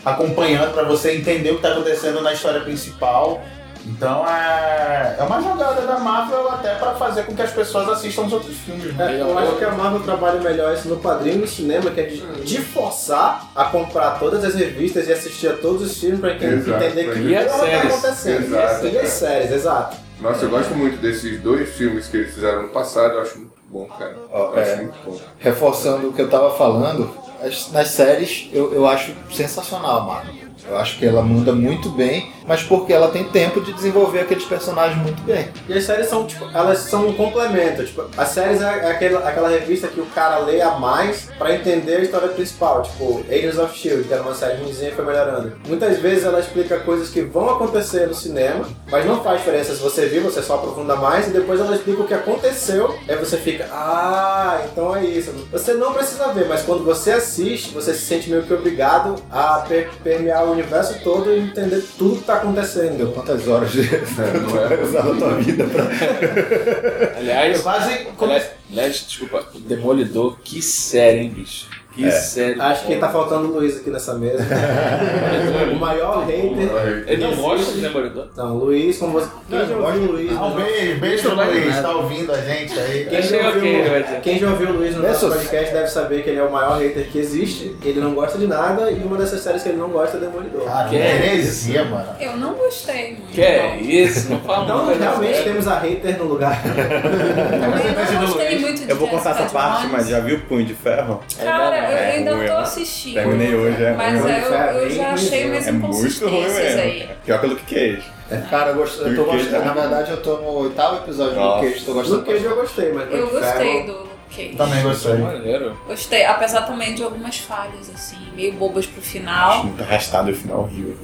[0.05, 3.41] acompanhando para você entender o que está acontecendo na história principal.
[3.85, 8.23] Então é, é uma jogada da Marvel até para fazer com que as pessoas assistam
[8.23, 8.93] os outros filmes.
[8.93, 9.17] Né?
[9.17, 12.01] É, eu acho que a Marvel trabalha melhor isso no quadrinho e no cinema, que
[12.01, 16.19] é de, de forçar a comprar todas as revistas e assistir a todos os filmes
[16.19, 17.93] pra quem- Exato, entender que E as porra tá séries.
[17.93, 18.43] acontecendo.
[18.45, 18.87] Exato.
[18.87, 19.97] E as séries, exato.
[20.21, 23.53] Nossa, eu gosto muito desses dois filmes que eles fizeram no passado, eu acho muito
[23.69, 24.17] bom, cara.
[24.31, 24.75] Ó, Eu acho é.
[24.77, 25.19] muito bom.
[25.39, 27.09] Reforçando o que eu tava falando,
[27.41, 30.48] as- nas séries eu, eu acho sensacional, mano.
[30.69, 34.45] Eu acho que ela muda muito bem, mas porque ela tem tempo de desenvolver aqueles
[34.45, 35.47] personagens muito bem.
[35.67, 37.83] E as séries são, tipo, elas são um complemento.
[37.83, 41.95] Tipo, as séries é aquela, aquela revista que o cara lê a mais pra entender
[41.97, 42.83] a história principal.
[42.83, 45.53] Tipo, Agents of S.H.I.E.L.D., que era uma série ruimzinha e foi melhorando.
[45.67, 49.81] Muitas vezes ela explica coisas que vão acontecer no cinema, mas não faz diferença se
[49.81, 53.37] você viu, você só aprofunda mais, e depois ela explica o que aconteceu, aí você
[53.37, 55.31] fica, ah, então é isso.
[55.51, 59.59] Você não precisa ver, mas quando você assiste, você se sente meio que obrigado a
[59.67, 63.11] per- permear o universo todo e entender tudo que tá acontecendo.
[63.13, 63.81] Quantas horas de...
[63.81, 64.81] não é?
[64.83, 67.17] usar a tua vida pra...
[67.17, 71.78] Aliás, Quase aliás, aliás, desculpa, Demolidor, que série, hein, bicho?
[71.91, 72.59] Que série.
[72.61, 74.45] Acho que tá faltando o Luiz aqui nessa mesa.
[75.71, 77.03] o maior hater.
[77.07, 78.27] Ele não gosta de Demolidor?
[78.31, 79.29] Então, Luiz, como você.
[79.49, 80.31] Quem já ouviu o Luiz?
[80.37, 83.05] Ah, um beijo, beijo pro Luiz, tá ouvindo a gente aí.
[83.09, 86.39] Quem já, ouviu, quem já ouviu o Luiz no nosso podcast deve saber que ele
[86.39, 87.75] é o maior hater que existe.
[87.83, 90.65] Ele não gosta de nada e uma dessas séries que ele não gosta é Demolidor.
[90.65, 92.09] Cara, Que é heresia, mano.
[92.19, 93.13] Eu não gostei.
[93.13, 94.29] muito, Que é isso?
[94.29, 96.61] Não fala Então, realmente temos a hater no lugar.
[96.63, 100.73] Eu não gostei muito de Eu vou contar essa parte, mas já viu Punho de
[100.73, 101.21] Ferro?
[101.41, 103.13] Cara, eu É ainda ruim, tô assistindo.
[103.15, 104.31] Terminei hoje, é Mas ruim.
[104.31, 106.99] eu, eu já É achei umas É muito ruim inconsistências aí.
[106.99, 107.15] mesmo.
[107.25, 108.03] Pior que o Luke Cage.
[108.49, 109.65] Cara, eu, gosto, eu tô Luke gostando.
[109.65, 111.59] Na verdade, eu tô no oitavo episódio do Nossa.
[111.61, 112.17] Luke Cage, tô gostando.
[112.19, 114.55] No Cage eu gostei, mas Eu gostei Ferro- do Luke Cage.
[114.55, 115.13] Também gostei.
[115.15, 115.77] Maneiro.
[115.87, 119.63] Gostei, apesar também de algumas falhas, assim, meio bobas pro final.
[119.63, 120.95] Muito arrastado o final horrível.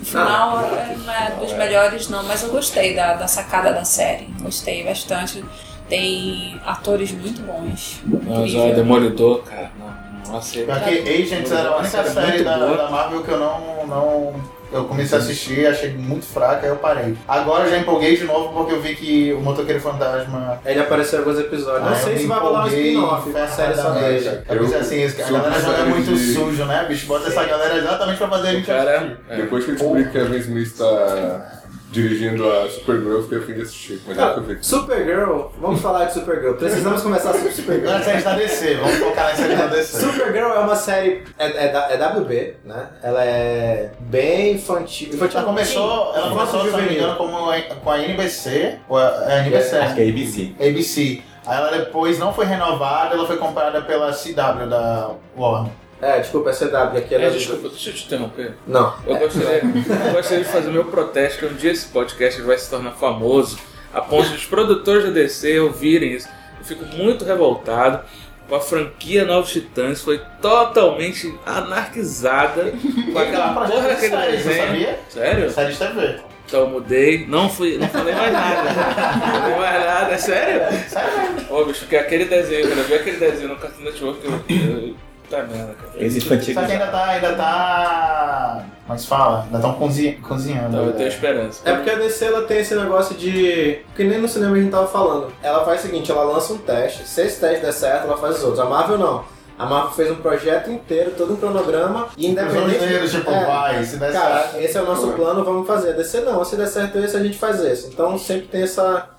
[0.00, 3.84] O final é, não é dos melhores, não, mas eu gostei da, da sacada da
[3.84, 4.26] série.
[4.40, 5.44] Gostei bastante.
[5.88, 8.00] Tem atores muito bons.
[8.04, 9.86] Mas ó, Demolidor, cara, não,
[10.32, 10.66] não aceito.
[10.66, 13.86] Pior que Agents era a única Série série muito da, da Marvel que eu não,
[13.86, 14.34] não.
[14.72, 17.14] Eu comecei a assistir, achei muito fraca, aí eu parei.
[17.28, 20.58] Agora eu já empolguei de novo porque eu vi que o Motoqueiro Fantasma.
[20.64, 21.82] Ele apareceu em alguns episódios.
[21.86, 24.24] Ah, não eu sei se vai rolar um spin-off, uma série só ferradamente.
[24.24, 24.40] dele.
[24.48, 27.06] Eu pensei assim, esse- a galera joga série muito de- sujo, né, bicho?
[27.06, 29.18] Bota essa galera exatamente pra fazer a gente cara.
[29.28, 29.36] é.
[29.36, 31.61] Depois que eu descobri que Kevin Smith tá
[31.92, 34.00] dirigindo a Supergirl, eu fiquei a fim de assistir.
[34.06, 34.58] Mas é o que eu vi.
[34.64, 36.54] Supergirl, vamos falar de Supergirl.
[36.54, 37.88] Precisamos começar sobre Supergirl.
[37.90, 40.00] Agora a série da DC, vamos focar na série da DC.
[40.00, 41.22] Supergirl é uma série.
[41.38, 42.88] É, é, é WB, né?
[43.02, 45.10] Ela é bem infantil.
[45.12, 48.96] infantil Ela começou, ela começou, se não me engano, como a- com a NBC, ou
[48.96, 50.52] a, é a NBC, Acho que é ABC.
[50.58, 51.22] ABC.
[51.44, 55.72] Aí ela depois não foi renovada, ela foi comprada pela CW da Warner.
[56.02, 58.54] É, desculpa, é CW, aqui é, É, desculpa, deixa eu te interromper.
[58.66, 58.92] Não.
[59.06, 62.68] Eu gostaria, eu gostaria de fazer meu protesto que um dia esse podcast vai se
[62.68, 63.56] tornar famoso
[63.94, 66.28] a ponto de os produtores da DC ouvirem isso.
[66.58, 68.00] Eu fico muito revoltado
[68.48, 72.72] com a franquia Novos Titãs, foi totalmente anarquizada
[73.12, 74.66] com aquela Ela porra daquele série, você desenho.
[74.66, 74.98] sabia?
[75.08, 75.50] Sério?
[75.50, 76.20] Série de TV.
[76.46, 78.62] Então eu mudei, não fui, não falei mais nada.
[79.32, 80.88] Não falei mais nada, é sério?
[80.88, 81.54] Sério mesmo.
[81.56, 84.32] Ô bicho, porque aquele desenho, quando eu vi aquele desenho no Cartoon Network, eu.
[84.50, 84.94] eu
[85.36, 86.04] tá merda, cara.
[86.04, 86.54] Esse Só infantil.
[86.54, 88.64] que ainda tá, ainda tá...
[88.86, 89.42] Como é fala?
[89.44, 90.68] Ainda estão cozinha, cozinhando.
[90.68, 90.92] Então eu né?
[90.92, 91.62] tenho esperança.
[91.64, 93.80] É porque a DC ela tem esse negócio de.
[93.94, 95.32] Que nem no cinema a gente tava falando.
[95.42, 98.38] Ela faz o seguinte: ela lança um teste, se esse teste der certo, ela faz
[98.38, 98.60] os outros.
[98.60, 99.24] A Marvel não.
[99.58, 103.08] A Marvel fez um projeto inteiro, todo um cronograma e independente.
[103.10, 103.44] tipo, É.
[103.46, 104.56] vai, se der Cara, certo.
[104.60, 105.90] esse é o nosso plano, vamos fazer.
[105.90, 107.86] A DC não, se der certo esse, a gente faz esse.
[107.88, 109.10] Então sempre tem essa.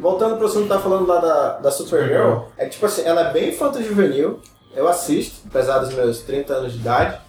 [0.00, 3.28] Voltando pro assunto que tá falando lá da, da Supergirl, é que tipo assim, ela
[3.28, 4.40] é bem infanto-juvenil,
[4.74, 7.20] eu assisto, apesar dos meus 30 anos de idade.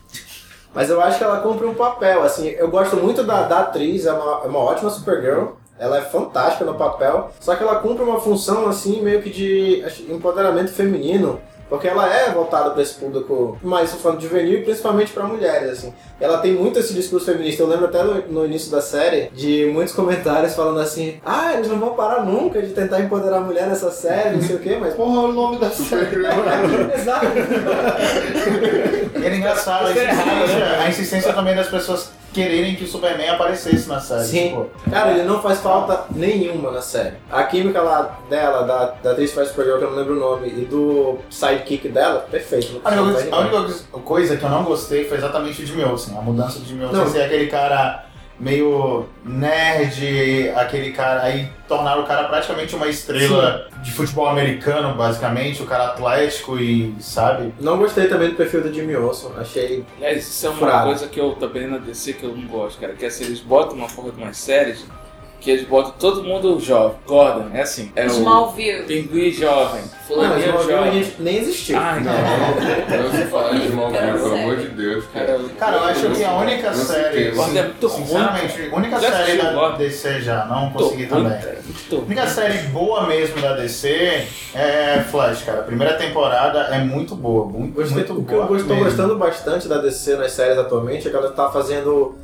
[0.74, 4.06] Mas eu acho que ela cumpre um papel, assim, eu gosto muito da, da atriz,
[4.06, 8.04] é uma, é uma ótima Supergirl, ela é fantástica no papel, só que ela cumpre
[8.04, 13.58] uma função, assim, meio que de empoderamento feminino, porque ela é voltada para esse público
[13.62, 15.94] mais infanto juvenil e principalmente para mulheres, assim.
[16.20, 17.64] Ela tem muito esse discurso feminista.
[17.64, 21.68] Eu lembro até no, no início da série de muitos comentários falando assim: ah, eles
[21.68, 24.78] não vão parar nunca de tentar empoderar a mulher nessa série, não sei o quê,
[24.80, 24.94] mas.
[24.94, 26.16] Porra, o nome da série.
[26.96, 27.26] Exato.
[29.24, 30.78] Era engraçado a é insistência, né?
[30.80, 34.24] a insistência também das pessoas quererem que o Superman aparecesse na série.
[34.26, 34.48] Sim.
[34.50, 37.16] Tipo, Cara, ele não faz falta nenhuma na série.
[37.32, 40.20] A química lá dela, da, da atriz que faz Supergirl, que eu não lembro o
[40.20, 42.82] nome, e do sidekick dela, perfeito.
[42.84, 46.18] A única, a única coisa que eu não gostei foi exatamente o Jimmy Olsen.
[46.18, 48.06] A mudança do Jimmy Olsen ser aquele cara
[48.44, 55.64] meio nerd, aquele cara aí tornar o cara praticamente uma estrela de futebol americano, basicamente,
[55.64, 57.54] o cara atlético e sabe?
[57.60, 59.32] Não gostei também do perfil do Jimmy Olsen.
[59.38, 59.86] Achei.
[59.98, 62.94] Aliás, isso é uma coisa que eu também na DC que eu não gosto, cara.
[62.94, 64.86] Que é assim, eles botam uma porra de umas séries
[65.44, 66.96] que eles botam todo mundo jovem.
[67.06, 67.92] Gordon, é assim.
[67.96, 68.84] É o Smallville.
[68.84, 71.14] Pinguim jovem, Não, fulaninho Smallville a jovem.
[71.20, 71.78] nem existiu.
[71.78, 72.14] Ai, não.
[73.04, 74.38] Não se fala de Smallville, pelo sério.
[74.44, 75.06] amor de Deus.
[75.14, 77.32] Cara, Cara, eu acho que a única Não série.
[77.32, 78.06] Gordon é muito ruim.
[78.06, 79.78] Sinceramente, a única Já série da Gordon?
[79.78, 81.40] DC já, não Tô consegui ruim, também.
[81.66, 85.60] muito A única série boa mesmo da DC é Flash, cara.
[85.60, 89.18] A primeira temporada é muito boa, muito, Gostei, muito o que eu boa estou gostando
[89.18, 92.16] bastante da DC nas séries atualmente é que ela está fazendo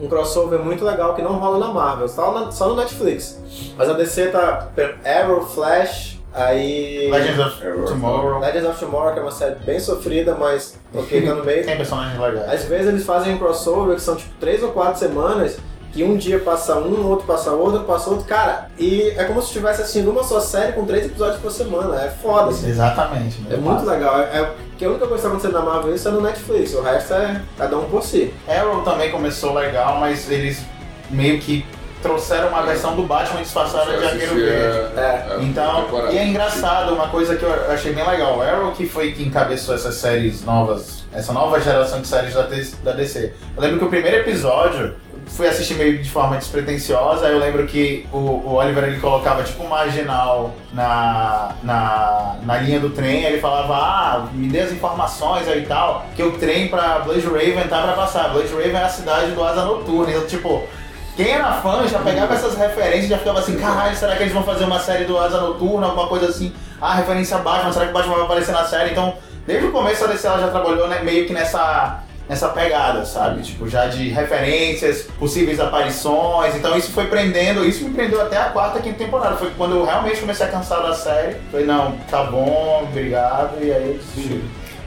[0.00, 3.38] um crossover muito legal que não rola na Marvel, só, na- só no Netflix.
[3.76, 4.68] Mas a DC tá
[5.04, 7.84] Arrow, Flash, aí Legends of Arrow.
[7.84, 8.40] Tomorrow.
[8.40, 11.62] Legends of Tomorrow, que é uma série bem sofrida, mas ok, tá no meio.
[11.66, 12.50] Tem personagens legais.
[12.50, 15.58] Às vezes eles fazem um crossover que são tipo três ou quatro semanas,
[15.92, 19.48] que um dia passa um, outro passa outro, passa outro, cara, e é como se
[19.48, 22.70] estivesse assistindo uma só série com três episódios por semana, é foda, assim.
[22.70, 23.42] Exatamente.
[23.50, 24.18] É muito legal.
[24.20, 26.74] É, é, que a única coisa que tá acontecendo na Marvel isso é no Netflix,
[26.74, 28.32] o resto é cada um por si.
[28.48, 30.62] Arrow também começou legal, mas eles
[31.10, 31.64] meio que
[32.02, 34.98] trouxeram uma versão do Batman disfarçada de Arqueiro Verde.
[34.98, 35.38] É.
[35.42, 38.38] Então, e é engraçado, uma coisa que eu achei bem legal.
[38.38, 42.42] O Arrow que foi que encabeçou essas séries novas, essa nova geração de séries da,
[42.42, 43.32] da DC.
[43.56, 44.94] Eu lembro que o primeiro episódio,
[45.36, 49.64] fui assistir meio de forma despretensiosa, eu lembro que o, o Oliver ele colocava tipo
[49.64, 55.48] um marginal na, na, na linha do trem, ele falava, ah, me dê as informações
[55.48, 58.28] aí e tal, que o trem pra Blaze Raven tá pra passar.
[58.28, 60.62] Blaze Raven é a cidade do Asa Noturna, então tipo...
[61.14, 64.32] Quem era fã já pegava essas referências e já ficava assim, caralho, será que eles
[64.32, 66.54] vão fazer uma série do Asa Noturna, alguma coisa assim?
[66.80, 68.92] Ah, referência a Batman, será que o Batman vai aparecer na série?
[68.92, 69.14] Então,
[69.46, 73.42] desde o começo a DC ela já trabalhou né, meio que nessa, nessa pegada, sabe?
[73.42, 76.56] Tipo, já de referências, possíveis aparições.
[76.56, 79.36] Então isso foi prendendo, isso me prendeu até a quarta, quinta temporada.
[79.36, 81.36] Foi quando eu realmente comecei a cansar da série.
[81.50, 84.42] Falei, não, tá bom, obrigado, e aí eu desisti.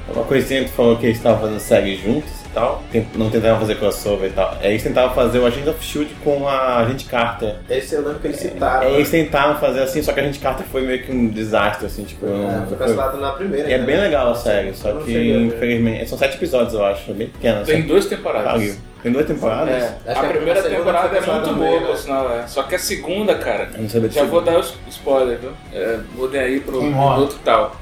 [0.10, 2.82] Uma coisinha que tu falou que eles estavam fazendo séries juntos tal,
[3.16, 4.58] não tentavam fazer crossover e tal.
[4.62, 7.56] Aí eles tentavam fazer o Agent of Shield com a Agente Carter.
[7.70, 8.88] Esse eu lembro que eles citaram.
[8.88, 11.86] Aí eles tentaram fazer assim, só que a Agente Carter foi meio que um desastre,
[11.86, 12.26] assim, tipo.
[12.26, 13.70] É, não- foi foi- cancelado na primeira.
[13.70, 13.86] E é né?
[13.86, 16.08] bem legal a série, só que infelizmente.
[16.10, 17.62] São sete episódios, eu acho, é bem pequena.
[17.64, 18.80] Tem só- duas temporadas.
[19.04, 19.84] Tem duas temporadas?
[20.06, 21.96] É, a a primeira temporada é muito boa, por né?
[21.96, 22.32] sinal.
[22.40, 22.48] É.
[22.48, 25.52] Só que a segunda, cara, Eu não sabia já vou dar os spoilers, viu?
[25.74, 27.76] É, mudem aí pro minuto tal.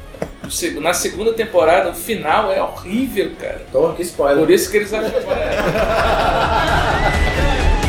[0.79, 3.61] Na segunda temporada, o final é horrível, cara.
[3.71, 4.39] Porra, que spoiler.
[4.39, 5.11] Por isso que eles acham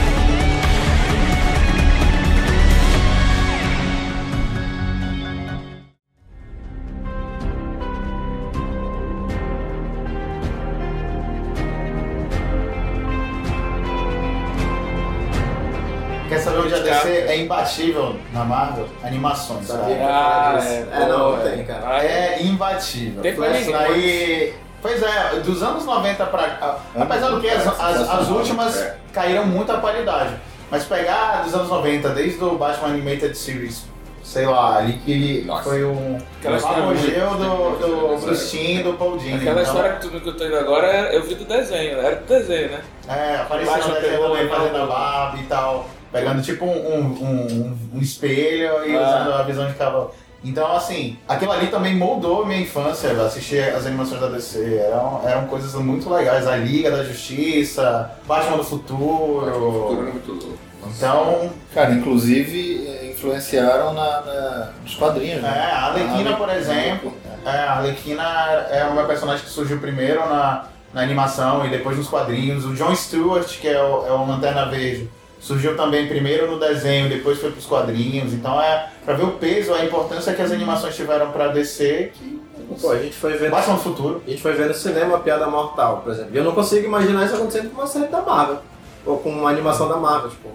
[17.34, 21.38] é, imbatível na Marvel, animações, Sabia eu ia falar Ah, é, É, não, pô, não
[21.50, 21.82] tem, cara.
[21.86, 23.22] Ah, É imbatível.
[23.22, 23.74] Tem ninguém.
[23.74, 28.80] Aí, pois é, dos anos 90 pra cá, apesar do que as, as, as últimas
[28.80, 28.96] É.
[29.12, 30.34] caíram muito a qualidade,
[30.70, 33.84] mas pegar dos anos 90, desde o Batman Animated Series,
[34.22, 35.64] sei lá, ali que Nossa.
[35.64, 39.34] foi um Aquela um história apogeu do, do e do Paul Dini.
[39.34, 42.16] Aquela então, história que tu que eu tô indo agora, eu vi do desenho, era
[42.16, 42.80] do desenho, né?
[43.06, 47.00] É, apareceu no desenho também o- fazendo a Barbie e tal, pegando tipo um, um,
[47.00, 49.00] um- um espelho e Ah.
[49.02, 50.14] usando a visão de cavalo.
[50.44, 54.76] Então, assim, aquilo ali também moldou minha infância, assistir as animações da DC.
[54.76, 56.46] Eram, eram coisas muito legais.
[56.46, 60.08] A Liga da Justiça, Batman do Mas o futuro Futuro.
[60.08, 60.58] é muito louco.
[60.96, 65.70] Então, Cara, inclusive influenciaram na, na- nos quadrinhos, é, né?
[65.72, 67.12] a Arlequina, Ah, por exemplo,
[67.44, 68.22] é, a Arlequina
[68.70, 72.64] é uma personagem que surgiu primeiro na, na animação e depois nos quadrinhos.
[72.66, 75.08] O John Stewart, que é o, é o Lanterna Verde,
[75.44, 78.32] surgiu também primeiro no desenho, depois foi pros quadrinhos.
[78.32, 82.42] Então é pra ver o peso, a importância que as animações tiveram pra DC, que
[82.80, 83.50] Pô, a gente foi ver.
[83.50, 84.22] Batman no futuro.
[84.26, 86.30] A gente foi ver no cinema a Piada Mortal, por exemplo.
[86.32, 88.58] E eu não consigo imaginar isso acontecendo com uma série da Marvel.
[89.04, 90.48] Ou com uma animação da Marvel, tipo.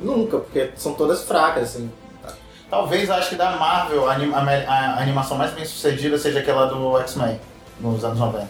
[0.00, 1.90] Nunca, porque são todas fracas, assim.
[2.70, 6.38] Talvez acho que da Marvel a, anim- a me- a animação mais bem sucedida seja
[6.38, 7.40] aquela do X-Men,
[7.80, 8.46] nos anos 90.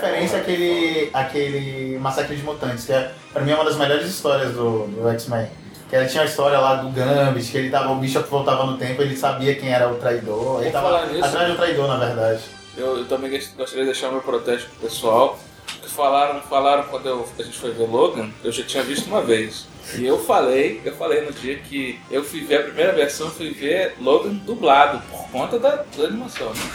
[0.00, 4.52] Referência àquele, àquele Massacre de Mutantes, que é, pra mim é uma das melhores histórias
[4.52, 5.48] do, do X-Men.
[5.88, 8.76] Que ela tinha a história lá do Gambit, que ele tava, o bicho voltava no
[8.76, 10.60] tempo, ele sabia quem era o traidor.
[10.60, 11.24] Ele tava nisso.
[11.24, 12.42] atrás do traidor, na verdade.
[12.76, 15.38] Eu, eu também gost- gostaria de deixar meu protesto pro pessoal.
[15.82, 19.22] Que falaram, falaram quando eu- a gente foi ver Logan, eu já tinha visto uma
[19.22, 19.66] vez.
[19.96, 23.50] E eu falei, eu falei no dia que eu fui ver a primeira versão, fui
[23.50, 26.48] ver Logan dublado, por conta da, da animação.
[26.50, 26.70] né?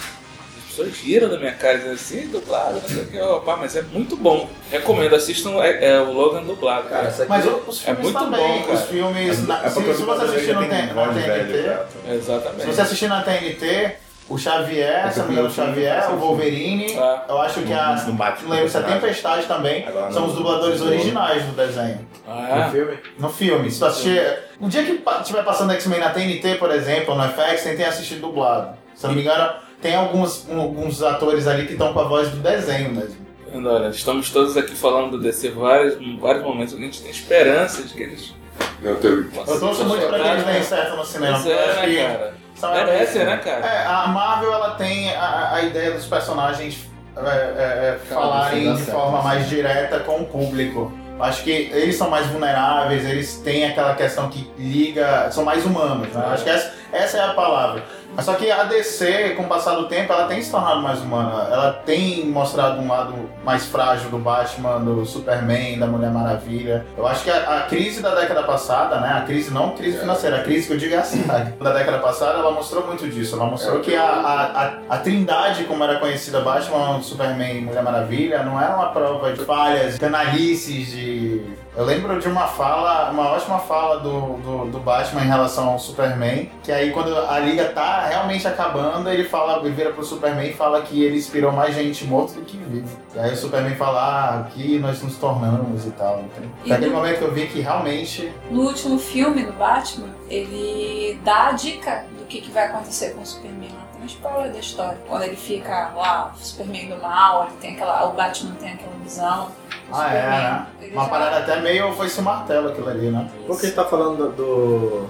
[0.73, 3.75] As pessoas riram da minha cara dizendo assim, dublado, não sei o que, opa, mas
[3.75, 4.49] é muito bom.
[4.71, 6.89] Recomendo, assistam é, é, o Logan dublado.
[6.89, 7.25] Cara, aqui.
[7.29, 8.73] Mas os É filmes muito também, bom, cara.
[8.73, 9.47] os filmes...
[9.47, 12.11] na- É se, se você assistir no, tem na velha TNT...
[12.15, 12.61] Exatamente.
[12.61, 13.91] Se você assistir na TNT,
[14.27, 17.25] o Xavier, se não me engano, o Xavier, o Wolverine, Ah.
[17.29, 17.95] eu acho que a.
[18.07, 18.81] Não bate com o Lembra-se, a.
[18.81, 20.29] Tempestade também, Agora são não.
[20.29, 20.87] os dubladores Não.
[20.87, 22.07] originais do desenho.
[22.25, 22.97] No Ah, filme.
[23.19, 23.69] No filme.
[23.69, 24.39] Se tu assistir.
[24.59, 28.15] Um dia que pa- tiver passando X-Men na TNT, por exemplo, no FX, tentem assistir
[28.15, 28.75] dublado.
[28.95, 29.53] Se não me engano,
[29.83, 33.17] tem alguns, um- alguns atores ali que estão com a voz do desenho mesmo.
[33.53, 37.83] olha, estamos todos aqui falando do DC vários, em vários momentos, a gente tem esperança
[37.83, 38.33] de que eles
[38.81, 39.29] Não, teve.
[39.45, 41.37] Eu torço muito pra que eles deem certo no cinema.
[41.45, 42.33] Eu é, acho né, que cara?
[42.73, 43.65] Merece, né, cara?
[43.65, 48.81] É, a Marvel ela tem a, a ideia dos personagens é, é, é, falarem de
[48.81, 50.91] certo, forma mais direta com o público.
[51.19, 56.07] Acho que eles são mais vulneráveis, eles têm aquela questão que liga, são mais humanos,
[56.07, 56.25] né?
[56.31, 57.83] Acho que essa, essa é a palavra.
[58.15, 60.99] Mas só que a DC, com o passar do tempo, ela tem se tornado mais
[61.01, 61.47] humana.
[61.51, 66.85] Ela tem mostrado um lado mais frágil do Batman, do Superman, da Mulher Maravilha.
[66.95, 69.13] Eu acho que a, a crise da década passada, né?
[69.17, 71.51] A crise não crise financeira, a crise que eu digo é a cidade.
[71.53, 73.35] Da década passada, ela mostrou muito disso.
[73.35, 73.81] Ela mostrou É.
[73.81, 78.61] que a, a, a, a trindade, como era conhecida Batman, Superman e Mulher Maravilha, não
[78.61, 81.41] era uma prova de falhas, canalices, de.
[81.75, 85.79] Eu lembro de uma fala, uma ótima fala do, do, do Batman em relação ao
[85.79, 90.51] Superman, que aí quando a liga tá realmente acabando, ele fala, ele vira pro Superman
[90.51, 92.95] e fala que ele inspirou mais gente morta do que vivo.
[93.15, 96.19] E aí o Superman fala, ah, que nós nos tornamos e tal.
[96.19, 99.53] Então, E foi aquele no- momento que eu vi que realmente No último filme do
[99.53, 103.83] Batman, ele dá a dica do que, que vai acontecer com o Superman lá.
[103.97, 104.97] Uma spoiler da história.
[105.07, 108.93] Quando ele fica lá, o Superman do mal, ele tem aquela, o Batman tem aquela
[109.01, 109.47] visão.
[109.95, 110.65] Ah, é, né?
[110.93, 113.29] Uma já- parada até meio foi esse martelo aquilo ali, né?
[113.45, 115.07] Por que tá falando do,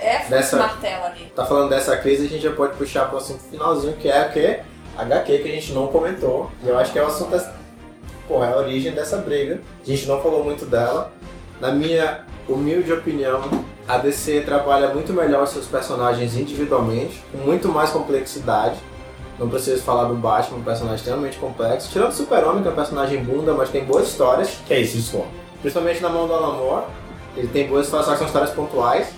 [0.00, 1.32] é esse Dessa- martelo ali.
[1.34, 4.32] Tá falando dessa crise, a gente já pode puxar pro assunto finalzinho, que é o
[4.32, 4.60] quê?
[4.96, 6.50] HQ, que a gente não comentou.
[6.62, 7.40] E eu acho que é o assunto.
[8.28, 9.60] Porra, é a origem dessa briga.
[9.82, 11.10] A gente não falou muito dela.
[11.60, 13.40] Na minha humilde opinião,
[13.88, 18.76] a DC trabalha muito melhor os seus personagens individualmente, com muito mais complexidade.
[19.38, 21.88] Não preciso falar do Batman, um personagem extremamente complexo.
[21.90, 24.58] Tirando o Super-Homem, que é um personagem bunda, mas tem boas histórias.
[24.66, 25.24] Que é isso, isso?
[25.60, 26.84] Principalmente na mão do Alan Moore.
[27.36, 29.08] Ele tem boas histórias, só que são histórias pontuais.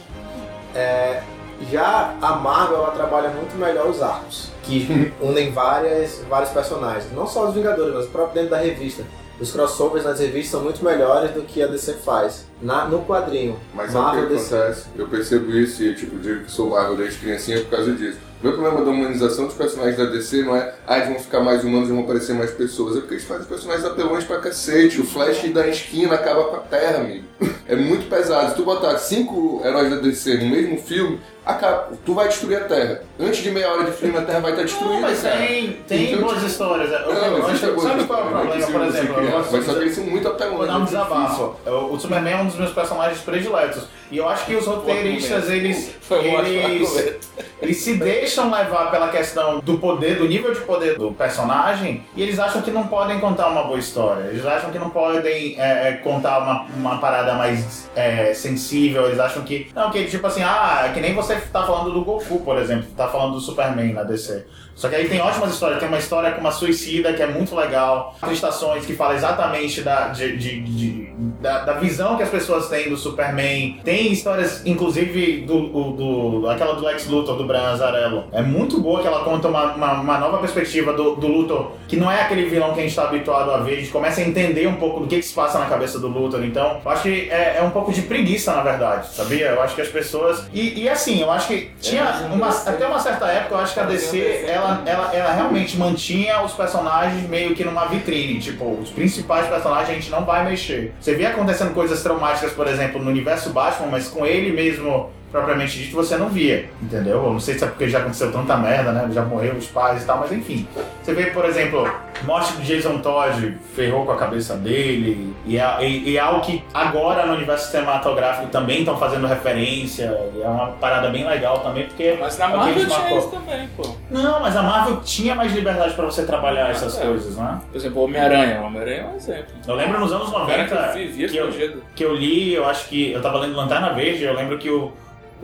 [0.74, 1.22] É,
[1.70, 7.12] já a Marvel, ela trabalha muito melhor os arcos, que unem várias, vários personagens.
[7.12, 9.02] Não só os Vingadores, mas o próprio dentro da revista.
[9.40, 12.46] Os crossovers nas revistas são muito melhores do que a DC faz.
[12.62, 14.54] Na, no quadrinho, Mas sabe o Marvel que DC.
[14.56, 14.86] acontece?
[14.96, 18.18] Eu percebo isso e, tipo, digo que sou Marvel desde criancinha por causa disso.
[18.44, 21.64] Meu problema da humanização dos personagens da DC não é, ah, eles vão ficar mais
[21.64, 22.94] humanos e vão aparecer mais pessoas.
[22.94, 25.00] É porque eles fazem personagens apelões pra cacete.
[25.00, 27.24] O Flash da esquina acaba com a Terra, amigo.
[27.66, 28.50] É muito pesado.
[28.50, 31.88] Se tu botar cinco heróis da DC no mesmo filme, acaba.
[32.04, 33.02] Tu vai destruir a Terra.
[33.18, 34.94] Antes de meia hora de filme, a Terra vai estar destruída.
[34.94, 36.90] Não, mas tem, tem Então, boas tipo, histórias.
[36.90, 39.20] Eu, eu, Não, eu existe alguma sabe qual é o problema, por exemplo?
[39.22, 40.66] Eu gosto Mas só que eles são muito Vou apelões.
[40.68, 41.56] dar um desabafo.
[41.56, 41.88] difícil.
[41.90, 43.84] O Superman é um dos meus personagens prediletos.
[44.10, 47.16] E eu acho que os roteiristas, eles, eles,
[47.60, 52.22] eles se deixam levar pela questão do poder, do nível de poder do personagem, e
[52.22, 54.24] eles acham que não podem contar uma boa história.
[54.24, 59.06] Eles acham que não podem é, é, contar uma, uma parada mais é, sensível.
[59.06, 59.70] Eles acham que.
[59.74, 63.08] Não, que tipo assim, ah, que nem você tá falando do Goku, por exemplo, tá
[63.08, 64.46] falando do Superman na DC.
[64.74, 65.78] Só que aí tem ótimas histórias.
[65.78, 68.16] Tem uma história com uma suicida que é muito legal.
[68.20, 71.04] Tem estações que fala exatamente da, de, de- de-
[71.40, 73.80] da, da visão que as pessoas têm do Superman.
[73.84, 78.24] Tem histórias, inclusive, do, o- do, aquela do Lex Luthor, do Brian Azarello.
[78.32, 81.96] É muito boa que ela conta uma, uma, uma nova perspectiva do, do Luthor, que
[81.96, 83.74] não é aquele vilão que a gente está habituado a ver.
[83.74, 86.08] A gente começa a entender um pouco do que, que se passa na cabeça do
[86.08, 86.44] Luthor.
[86.44, 89.46] Então, eu acho que é, é um pouco de preguiça, na verdade, sabia?
[89.50, 90.44] Eu acho que as pessoas.
[90.52, 93.80] E, e assim, eu acho que tinha uma, até uma certa época, eu acho que
[93.80, 98.38] a DC, ela, ela, ela realmente mantinha os personagens meio que numa vitrine.
[98.38, 100.92] Tipo, os principais personagens a gente não vai mexer.
[101.00, 105.76] Você vê acontecendo coisas traumáticas, por exemplo, no universo Batman, mas com ele mesmo propriamente
[105.82, 107.16] dito, você não via, entendeu?
[107.24, 109.08] Eu não sei se é porque já aconteceu tanta merda, né?
[109.12, 110.64] Já morreu os pais e tal, mas enfim.
[111.02, 111.90] Você vê, por exemplo,
[112.22, 116.40] morte do Jason Todd ferrou com a cabeça dele, e é, e- e é algo
[116.40, 121.58] que agora no universo cinematográfico também estão fazendo referência, e é uma parada bem legal
[121.58, 123.82] também, porque Mas na é Marvel tinha isso também, pô.
[124.12, 127.04] Não, mas a Marvel tinha mais liberdade pra você trabalhar essas É.
[127.06, 127.58] coisas, né?
[127.72, 128.60] Por exemplo, o Homem-Aranha.
[128.60, 129.46] O Homem-Aranha é um exemplo.
[129.66, 132.64] Eu lembro nos anos O cara 90 que vivia que eu, que eu li, eu
[132.68, 134.92] acho que eu tava lendo Lanterna Verde, eu lembro que o,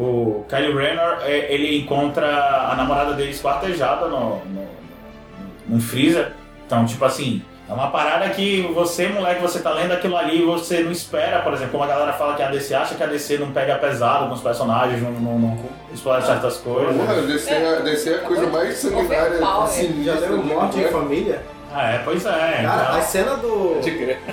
[0.00, 2.26] o Kylie Renner, é, ele encontra
[2.70, 4.68] a namorada dele esquartejada no, no,
[5.68, 6.32] no, freezer.
[6.66, 10.44] Então, tipo assim, é uma parada que você, moleque, você tá lendo aquilo ali e
[10.44, 13.06] você não espera, por exemplo, como a galera fala que a DC acha que a
[13.06, 15.58] DC não pega pesado com os personagens, não, não, não
[15.92, 16.96] explora certas coisas.
[16.96, 19.36] Porra, DC, é- DC é a coisa mais sanguinária.
[19.36, 19.62] Overpower.
[19.64, 21.42] assim, Já leu Morte em Família?
[21.72, 22.30] Ah, é, pois é.
[22.30, 23.80] Cara, então- a cena do,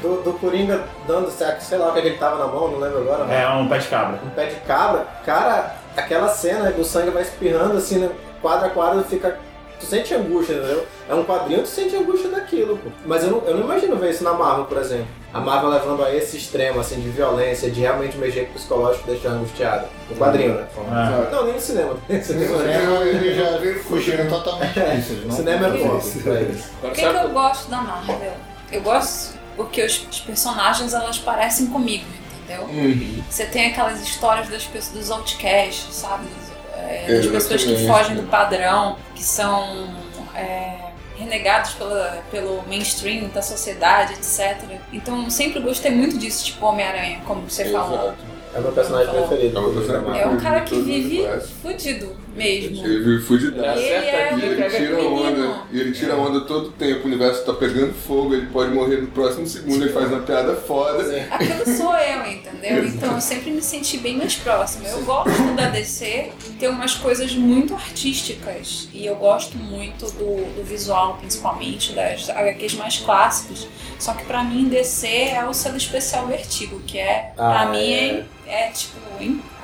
[0.01, 3.25] do, do Coringa dando, sei lá o que ele tava na mão, não lembro agora,
[3.25, 3.43] né?
[3.43, 4.19] é um pé de cabra.
[4.25, 8.09] um pé de cabra, cara, aquela cena que o sangue vai espirrando assim, né?
[8.41, 9.37] quadro a quadro, fica.
[9.79, 10.87] Tu sente angústia, entendeu?
[11.07, 12.89] É um quadrinho, tu sente angústia daquilo, pô.
[13.05, 15.07] Mas eu não, eu não imagino ver isso na Marvel, por exemplo.
[15.33, 19.09] A Marvel levando a esse extremo, assim, de violência, de realmente mexer com o psicológico
[19.09, 19.87] e deixar angustiado.
[20.09, 20.67] No quadrinho, né?
[20.89, 21.27] Ah.
[21.31, 21.97] Não, nem no cinema.
[22.09, 23.07] No cinema, né?
[23.07, 25.13] eles já fugiram totalmente disso.
[25.13, 26.01] eles O não cinema é bom.
[26.21, 26.45] Agora,
[26.81, 28.33] Por que, que eu gosto da Marvel?
[28.71, 32.05] Eu gosto porque os, os personagens elas parecem comigo,
[32.43, 32.63] entendeu?
[32.65, 33.23] Uhum.
[33.29, 36.25] Você tem aquelas histórias das pessoas, dos outcasts, sabe?
[36.25, 39.89] Das, é, das pessoas que fogem do padrão, que são
[40.35, 40.86] é,
[41.17, 44.57] renegados pela, pelo mainstream da sociedade, etc.
[44.93, 47.99] Então eu sempre gostei muito disso, tipo Homem-Aranha, como você falou.
[47.99, 48.37] Exato.
[48.53, 49.27] É o meu personagem Falou.
[49.27, 49.57] preferido.
[49.57, 51.27] É o meu personagem É um cara que vive
[51.61, 52.85] fudido mesmo.
[52.85, 53.79] Ele vive fudidaço.
[53.79, 57.53] Ele é E ele tira onda, e ele tira onda todo tempo, o universo tá
[57.53, 61.03] pegando fogo, ele pode morrer no próximo segundo, ele faz uma piada foda.
[61.31, 62.85] Aquilo sou eu, entendeu?
[62.85, 64.87] Então eu sempre me senti bem mais próxima.
[64.87, 70.63] Eu gosto da DC, tem umas coisas muito artísticas e eu gosto muito do, do
[70.63, 73.67] visual, principalmente das HQs mais clássicos.
[73.99, 77.91] Só que pra mim DC é o selo especial Vertigo, que é, pra Ah, mim,
[77.93, 78.25] é.
[78.47, 78.97] é, é, tipo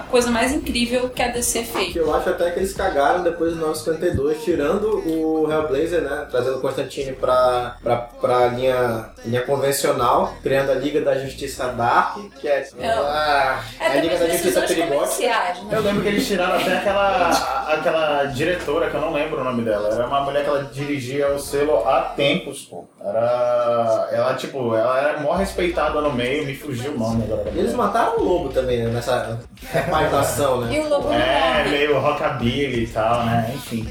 [0.08, 1.96] a coisa mais incrível que a DC Que fez.
[1.96, 6.28] eu acho até que eles cagaram depois do 952, tirando o Hellblazer, né?
[6.30, 12.18] Trazendo o Constantine pra, pra, pra linha, linha convencional, criando a Liga da Justiça Dark,
[12.40, 12.68] que é.
[12.80, 12.88] É.
[12.90, 15.22] ah, É, a Liga da Justiça Perigosa.
[15.22, 15.54] né?
[15.72, 17.30] Eu lembro que eles tiraram até aquela,
[17.68, 19.90] aquela diretora, que eu não lembro o nome dela.
[19.94, 22.86] Era uma mulher que ela dirigia o selo há tempos, pô.
[23.04, 24.10] Era.
[24.12, 27.50] Ela, tipo, ela era mó respeitada no meio, me fugiu o nome agora.
[27.54, 28.90] E eles mataram o lobo também, né?
[28.90, 29.40] Nessa
[30.02, 30.76] né?
[30.76, 33.52] E o Lobo não É, meio rockabilly e tal, né?
[33.56, 33.90] Enfim.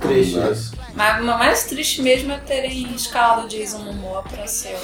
[0.00, 0.72] Triste isso.
[0.94, 4.76] Mas o mais triste mesmo é terem escalado o Jason Momoa pra ser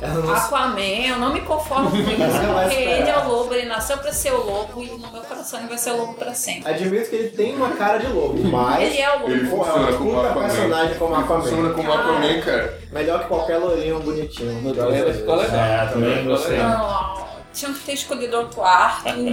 [0.00, 0.80] o não Aquaman.
[0.80, 2.98] Eu não me conformo com isso, Não porque esperar.
[3.00, 5.68] ele é o lobo, ele nasceu pra ser o lobo e no meu coração ele
[5.68, 6.70] vai ser o lobo pra sempre.
[6.72, 8.82] Admito que ele tem uma cara de lobo, mas.
[8.82, 9.56] Ele é o Ele lobo.
[9.56, 10.48] Pô, é funciona um como puta Aquaman.
[10.48, 11.42] personagem como Ele Aquaman.
[11.42, 12.78] funciona como Aquaman, cara.
[12.90, 14.62] Melhor que qualquer lourinho bonitinho.
[14.62, 15.60] Melhor Ele ficou legal.
[15.60, 16.56] É, também gostei.
[16.56, 17.21] Não,
[17.52, 19.28] tinham que ter escolhido outro Arthur pra o.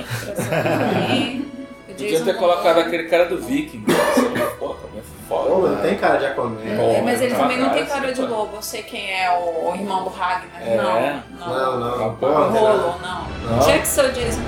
[1.40, 1.46] O
[2.00, 3.84] Podia ter colocado aquele cara do Viking.
[4.58, 5.70] Pô, também foda.
[5.70, 6.58] Não tem cara de Aquaman.
[6.64, 8.28] É, mas ele Pô, também não tem cara, cara de pô.
[8.28, 8.56] lobo.
[8.56, 10.62] Eu sei quem é o, o irmão do Ragnar.
[10.62, 10.78] É?
[10.78, 11.98] Não, Não, não.
[11.98, 12.08] não.
[12.22, 12.50] O.
[12.52, 13.28] Rolo, não.
[13.52, 13.60] Não?
[13.60, 14.42] Tinha que ser o Jason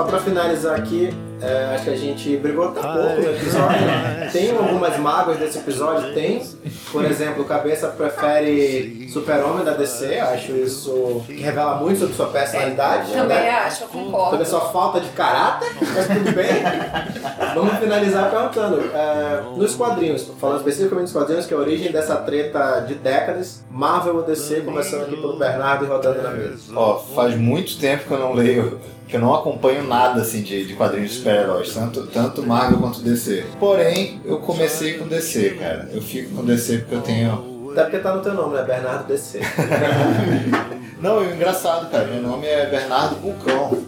[0.00, 1.10] Só pra finalizar aqui,
[1.42, 3.78] é, acho que a gente brigou até pouco no episódio.
[4.32, 6.14] Tem algumas mágoas desse episódio?
[6.14, 6.42] Tem.
[6.90, 10.18] Por exemplo, o Cabeça prefere Super-Homem da DC.
[10.18, 13.12] Acho isso que revela muito sobre sua personalidade.
[13.12, 13.50] Também né?
[13.50, 14.42] acho, eu Sobre concordo.
[14.42, 16.62] a sua falta de caráter, mas tudo bem.
[17.54, 18.80] Vamos finalizar perguntando.
[18.94, 23.62] é, nos quadrinhos, falando especificamente nos quadrinhos, que é a origem dessa treta de décadas,
[23.70, 26.72] Marvel ou DC, começando aqui pelo Bernardo e rodando na mesa.
[26.74, 28.80] Ó, faz muito tempo que eu não leio,
[29.10, 33.00] que eu não acompanho nada assim de, de quadrinhos de super-heróis, tanto, tanto Marvel quanto
[33.00, 33.44] DC.
[33.58, 35.88] Porém, eu comecei com DC, cara.
[35.92, 37.70] Eu fico com DC porque eu tenho.
[37.72, 38.62] Até porque tá no teu nome, né?
[38.62, 39.40] Bernardo DC.
[41.00, 42.06] Não, é engraçado, cara.
[42.06, 43.84] Meu nome é Bernardo Vulcão.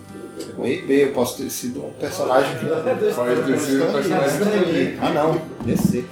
[0.58, 2.66] B, eu posso ter sido um personagem que.
[2.66, 5.40] Pode ter sido um personagem Ah, não.
[5.64, 6.04] DC.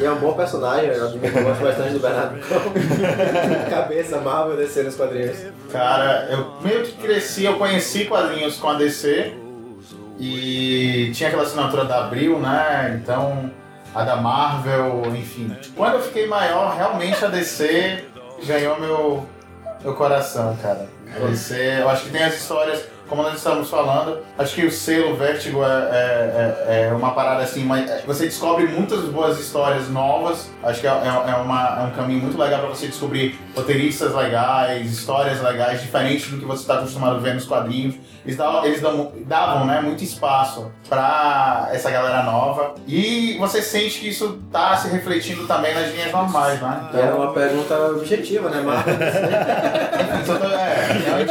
[0.00, 2.38] E é um bom personagem, eu gosto bastante do Bernardo.
[3.68, 5.36] Cabeça, Marvel, DC nos quadrinhos.
[5.70, 9.34] Cara, eu meio que cresci, eu conheci quadrinhos com a DC
[10.18, 12.98] e tinha aquela assinatura da Abril, né?
[12.98, 13.50] Então,
[13.94, 15.54] a da Marvel, enfim.
[15.76, 18.02] Quando eu fiquei maior, realmente a DC
[18.46, 19.26] ganhou meu,
[19.84, 20.88] meu coração, cara.
[21.14, 24.70] A DC, eu acho que tem as histórias, como nós estamos falando, acho que o
[24.70, 29.88] selo Vertigo é, é, é- é uma parada assim, mas você descobre muitas boas histórias
[29.90, 30.48] novas.
[30.62, 34.90] Acho que é, é- é uma- um caminho muito legal para você descobrir roteiristas legais,
[34.90, 37.96] histórias legais, diferentes do que você está acostumado a ver nos quadrinhos.
[38.24, 38.82] Eles davam, eles
[39.26, 42.74] davam né, muito espaço para essa galera nova.
[42.86, 46.90] E você sente que isso tá se refletindo também nas linhas normais, né?
[46.92, 48.94] E era uma pergunta objetiva, né, Marvel?
[50.20, 51.24] Então, é,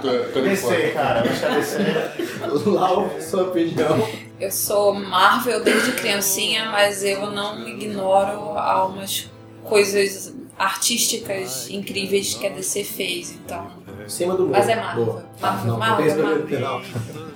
[0.00, 1.24] tô, tô de DC, cara.
[1.24, 4.08] Eu acho que a DC Lau, sua opinião.
[4.40, 9.30] Eu sou Marvel desde criancinha, mas eu não ignoro algumas
[9.64, 13.70] coisas artísticas incríveis que a DC fez, então.
[14.06, 14.52] Cima do muro.
[14.52, 15.04] Mas é Marvel.
[15.04, 15.24] Boa.
[15.40, 16.46] Marvel, não, Marvel, não Marvel.
[16.46, 16.82] final.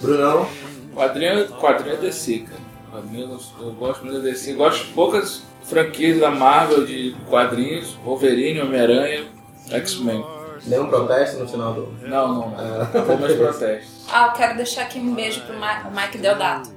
[0.01, 0.49] Brunão,
[0.95, 2.61] Quadrinho, quadrinho é DC, cara.
[2.93, 4.53] Quadrinho, eu, gosto muito da DC.
[4.55, 7.95] Gosto de poucas franquias da Marvel de quadrinhos.
[8.05, 9.25] Wolverine, Homem-Aranha,
[9.71, 10.23] X-Men.
[10.67, 11.89] nenhum protesto no final do.
[12.03, 12.55] Não, não, não.
[12.59, 14.07] Ah, Apenas protestos.
[14.13, 16.71] Ah, eu quero deixar aqui um beijo pro Ma- o Mike Deodato.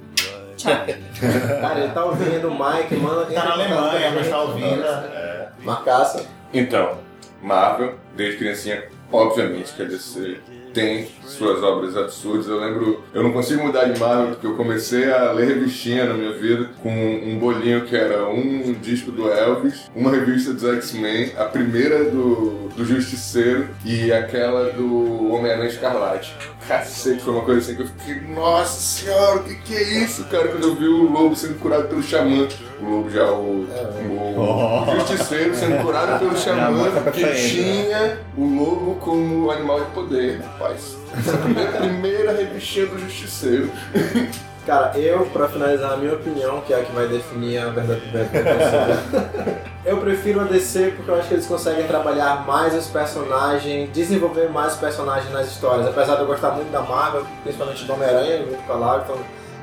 [0.56, 0.72] Tchau.
[1.60, 3.26] Cara, ele tá ouvindo o Mike, manda.
[3.26, 4.82] tá na Alemanha, mas tá ouvindo.
[5.62, 6.24] Marcaça.
[6.54, 6.98] Então,
[7.42, 10.40] Marvel, desde criancinha, obviamente que a DC
[10.76, 12.46] tem suas obras absurdas.
[12.46, 16.12] Eu lembro, eu não consigo mudar de Marvel porque eu comecei a ler revistinha na
[16.12, 21.32] minha vida com um bolinho que era um disco do Elvis, uma revista dos X-Men,
[21.38, 26.34] a primeira do, do Justiceiro e aquela do Homem-Aranha Escarlate.
[26.68, 30.24] Cacete, foi uma coisa assim que eu fiquei, nossa senhora, o que, que é isso,
[30.24, 30.48] cara?
[30.48, 32.48] Quando eu vi o lobo sendo curado pelo xamã,
[32.80, 33.66] o lobo já, o,
[34.10, 39.84] o, o Justiceiro sendo curado pelo xamã, tá que saindo, tinha o lobo como animal
[39.84, 40.96] de poder, rapaz.
[41.16, 43.70] Essa foi a primeira revistinha do Justiceiro.
[44.66, 48.00] Cara, eu, pra finalizar, a minha opinião, que é a que vai definir a verdade
[48.10, 48.98] verdadeira,
[49.86, 54.50] eu prefiro a DC porque eu acho que eles conseguem trabalhar mais os personagens, desenvolver
[54.50, 55.86] mais os personagens nas histórias.
[55.86, 59.18] Apesar de eu gostar muito da Marvel, principalmente do Homem-Aranha, junto com a então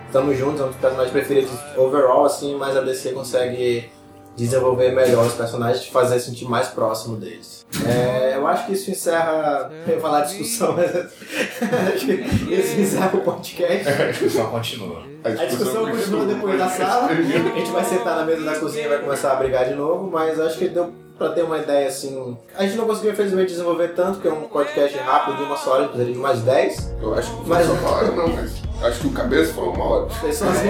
[0.06, 3.91] estamos juntos, é um dos personagens preferidos overall, assim, mas a DC consegue
[4.36, 7.66] desenvolver melhor os personagens e fazer sentir mais próximo deles.
[7.88, 9.72] É, eu acho que isso encerra.
[9.88, 10.96] Eu ia falar discussão, mas
[11.94, 12.14] acho que
[12.54, 13.88] isso encerra o podcast.
[13.90, 15.04] A discussão continua.
[15.24, 17.08] A discussão continua depois da sala.
[17.08, 20.10] A gente vai sentar na mesa da cozinha e vai começar a brigar de novo,
[20.12, 22.38] mas acho que deu pra ter uma ideia assim.
[22.56, 25.74] A gente não conseguiu, infelizmente, desenvolver tanto, que é um podcast rápido de uma só
[25.74, 26.96] hora, precisaria de mais 10.
[27.02, 30.08] Eu acho que Mas- hora, não, mas acho que o cabeça falou uma hora.
[30.32, 30.70] São assim.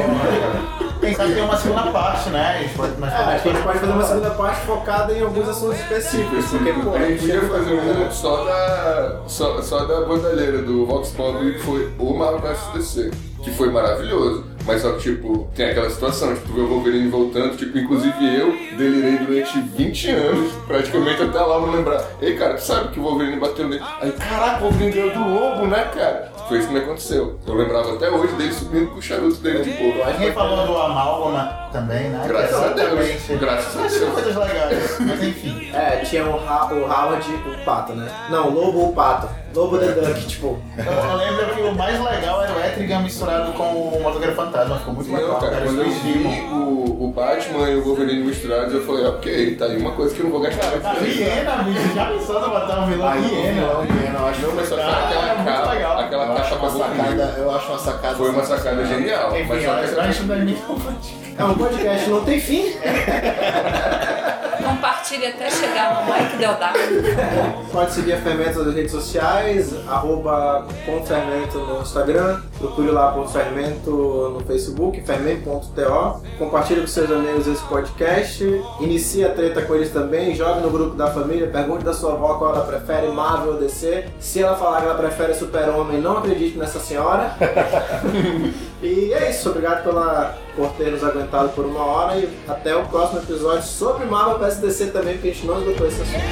[0.99, 2.57] Quem sabe tem uma segunda parte, né?
[2.57, 5.13] A gente pode, nós É, acho que a gente pode fazer uma segunda parte focada
[5.13, 9.85] em alguns assuntos específicos, porque, pô, a gente podia fazer um só da, só, só
[9.85, 13.11] da bandalheira do Vox Pop que foi o Marvel vs DC,
[13.43, 14.45] que foi maravilhoso.
[14.65, 18.51] Mas só que, tipo, tem aquela situação, tipo, ver o Wolverine voltando, tipo, inclusive eu
[18.77, 22.01] delirei durante 20 anos, praticamente até lá eu lembrar.
[22.21, 23.83] Ei, cara, tu sabe que o Wolverine bateu nele?
[23.99, 26.31] Aí, caraca, o Wolverine ganhou do lobo, né, cara?
[26.47, 27.39] Foi isso que me aconteceu.
[27.47, 30.05] Eu lembrava até hoje dele subindo com o charuto dele de boa.
[30.11, 32.25] Ninguém falou do Amálgama também, né?
[32.27, 34.13] Graças a Deus, graças a Deus.
[34.13, 35.71] coisas legais, mas enfim.
[35.73, 38.09] É, tinha o, Ha- o Howard e o Pato, né?
[38.29, 39.29] Não, o Lobo o Pato.
[39.55, 40.59] Lobo the Duck, tipo.
[40.77, 44.77] Eu, eu lembro que o mais legal era o Etrigan misturado com o Motoqueiro Fantasma,
[44.77, 45.65] ficou muito legal, cara, cara.
[45.65, 49.77] quando eu vi o, o Batman e o Wolverine misturados, eu falei, ok, tá aí
[49.77, 50.67] uma coisa que eu não vou gastar.
[50.67, 53.61] A hiena, bicho, já pensou em botar um vilão Aí, hiena?
[53.61, 55.99] eu acho Não, mas só que Ah, aquela é legal.
[55.99, 57.03] aquela eu capa acho uma acabou comigo.
[57.03, 58.15] sacada, eu acho uma sacada.
[58.15, 59.31] Foi uma sacada genial.
[59.31, 62.73] Enfim, mas só que a não é muito É um podcast, não tem fim.
[65.03, 66.79] Compartilhe até chegar no Mike Deodato.
[67.73, 73.27] Pode seguir a Fermento nas redes sociais, arroba com Fermento no Instagram, procure lá por
[73.27, 76.21] Fermento no Facebook, fermento.to.
[76.39, 78.45] Compartilhe com seus amigos esse podcast,
[78.79, 82.35] inicie a treta com eles também, jogue no grupo da família, pergunte da sua avó
[82.35, 84.05] qual ela prefere, Marvel ou DC.
[84.21, 87.35] Se ela falar que ela prefere Super-Homem, não acredite nessa senhora.
[88.81, 92.85] e é isso, obrigado pela, por ter nos aguentado por uma hora e até o
[92.85, 96.23] próximo episódio sobre Marvel vs DC também, porque a gente não esgotou esse assunto.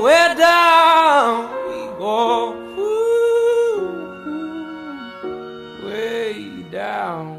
[0.00, 2.67] Way down we go,
[6.98, 7.37] down.